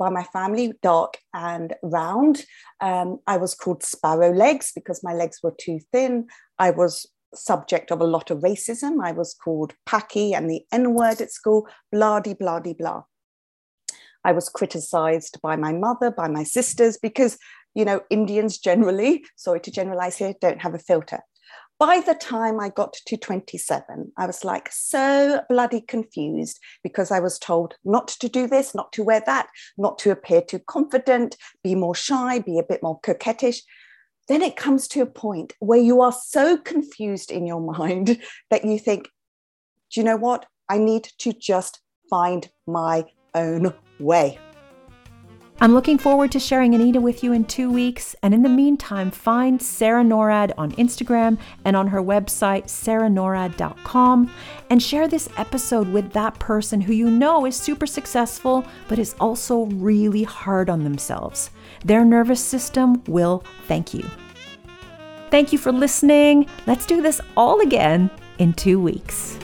by 0.00 0.08
my 0.08 0.24
family, 0.24 0.72
dark 0.82 1.18
and 1.34 1.74
round. 1.82 2.46
Um, 2.80 3.18
I 3.26 3.36
was 3.36 3.54
called 3.54 3.84
sparrow 3.84 4.32
legs 4.32 4.72
because 4.74 5.04
my 5.04 5.12
legs 5.12 5.40
were 5.42 5.54
too 5.60 5.78
thin. 5.92 6.26
I 6.58 6.70
was 6.70 7.06
subject 7.34 7.92
of 7.92 8.00
a 8.00 8.06
lot 8.06 8.30
of 8.30 8.38
racism. 8.38 9.04
I 9.04 9.12
was 9.12 9.34
called 9.34 9.74
Packy 9.84 10.34
and 10.34 10.50
the 10.50 10.62
N 10.72 10.94
word 10.94 11.20
at 11.20 11.30
school, 11.30 11.68
blah, 11.92 12.18
de, 12.18 12.34
blah, 12.34 12.60
blah. 12.60 13.02
I 14.24 14.32
was 14.32 14.48
criticized 14.48 15.38
by 15.42 15.56
my 15.56 15.72
mother, 15.72 16.10
by 16.10 16.28
my 16.28 16.44
sisters, 16.44 16.98
because, 17.00 17.38
you 17.74 17.84
know, 17.84 18.00
Indians 18.08 18.58
generally, 18.58 19.24
sorry 19.36 19.60
to 19.60 19.70
generalize 19.70 20.16
here, 20.16 20.34
don't 20.40 20.62
have 20.62 20.74
a 20.74 20.78
filter 20.78 21.20
by 21.80 21.98
the 21.98 22.14
time 22.14 22.60
I 22.60 22.68
got 22.68 22.92
to 23.06 23.16
27, 23.16 24.12
I 24.18 24.26
was 24.26 24.44
like 24.44 24.68
so 24.70 25.40
bloody 25.48 25.80
confused 25.80 26.60
because 26.82 27.10
I 27.10 27.20
was 27.20 27.38
told 27.38 27.74
not 27.86 28.08
to 28.08 28.28
do 28.28 28.46
this, 28.46 28.74
not 28.74 28.92
to 28.92 29.02
wear 29.02 29.22
that, 29.24 29.48
not 29.78 29.98
to 30.00 30.10
appear 30.10 30.42
too 30.42 30.58
confident, 30.58 31.38
be 31.64 31.74
more 31.74 31.94
shy, 31.94 32.38
be 32.38 32.58
a 32.58 32.62
bit 32.62 32.82
more 32.82 33.00
coquettish. 33.00 33.62
Then 34.28 34.42
it 34.42 34.56
comes 34.56 34.88
to 34.88 35.00
a 35.00 35.06
point 35.06 35.54
where 35.58 35.80
you 35.80 36.02
are 36.02 36.12
so 36.12 36.58
confused 36.58 37.32
in 37.32 37.46
your 37.46 37.60
mind 37.78 38.20
that 38.50 38.66
you 38.66 38.78
think, 38.78 39.08
do 39.90 40.00
you 40.00 40.04
know 40.04 40.16
what? 40.16 40.44
I 40.68 40.76
need 40.76 41.08
to 41.20 41.32
just 41.32 41.80
find 42.10 42.46
my 42.66 43.06
own 43.34 43.72
way. 43.98 44.38
I'm 45.62 45.74
looking 45.74 45.98
forward 45.98 46.32
to 46.32 46.40
sharing 46.40 46.74
Anita 46.74 47.02
with 47.02 47.22
you 47.22 47.34
in 47.34 47.44
two 47.44 47.70
weeks. 47.70 48.16
And 48.22 48.32
in 48.32 48.42
the 48.42 48.48
meantime, 48.48 49.10
find 49.10 49.60
Sarah 49.60 50.02
Norad 50.02 50.52
on 50.56 50.72
Instagram 50.72 51.36
and 51.66 51.76
on 51.76 51.88
her 51.88 52.00
website, 52.00 52.64
sarahnorrad.com, 52.64 54.30
and 54.70 54.82
share 54.82 55.06
this 55.06 55.28
episode 55.36 55.88
with 55.88 56.12
that 56.12 56.38
person 56.38 56.80
who 56.80 56.94
you 56.94 57.10
know 57.10 57.44
is 57.44 57.56
super 57.56 57.86
successful, 57.86 58.64
but 58.88 58.98
is 58.98 59.14
also 59.20 59.66
really 59.66 60.22
hard 60.22 60.70
on 60.70 60.82
themselves. 60.82 61.50
Their 61.84 62.06
nervous 62.06 62.42
system 62.42 63.04
will 63.06 63.44
thank 63.66 63.92
you. 63.92 64.08
Thank 65.30 65.52
you 65.52 65.58
for 65.58 65.72
listening. 65.72 66.46
Let's 66.66 66.86
do 66.86 67.02
this 67.02 67.20
all 67.36 67.60
again 67.60 68.08
in 68.38 68.54
two 68.54 68.80
weeks. 68.80 69.38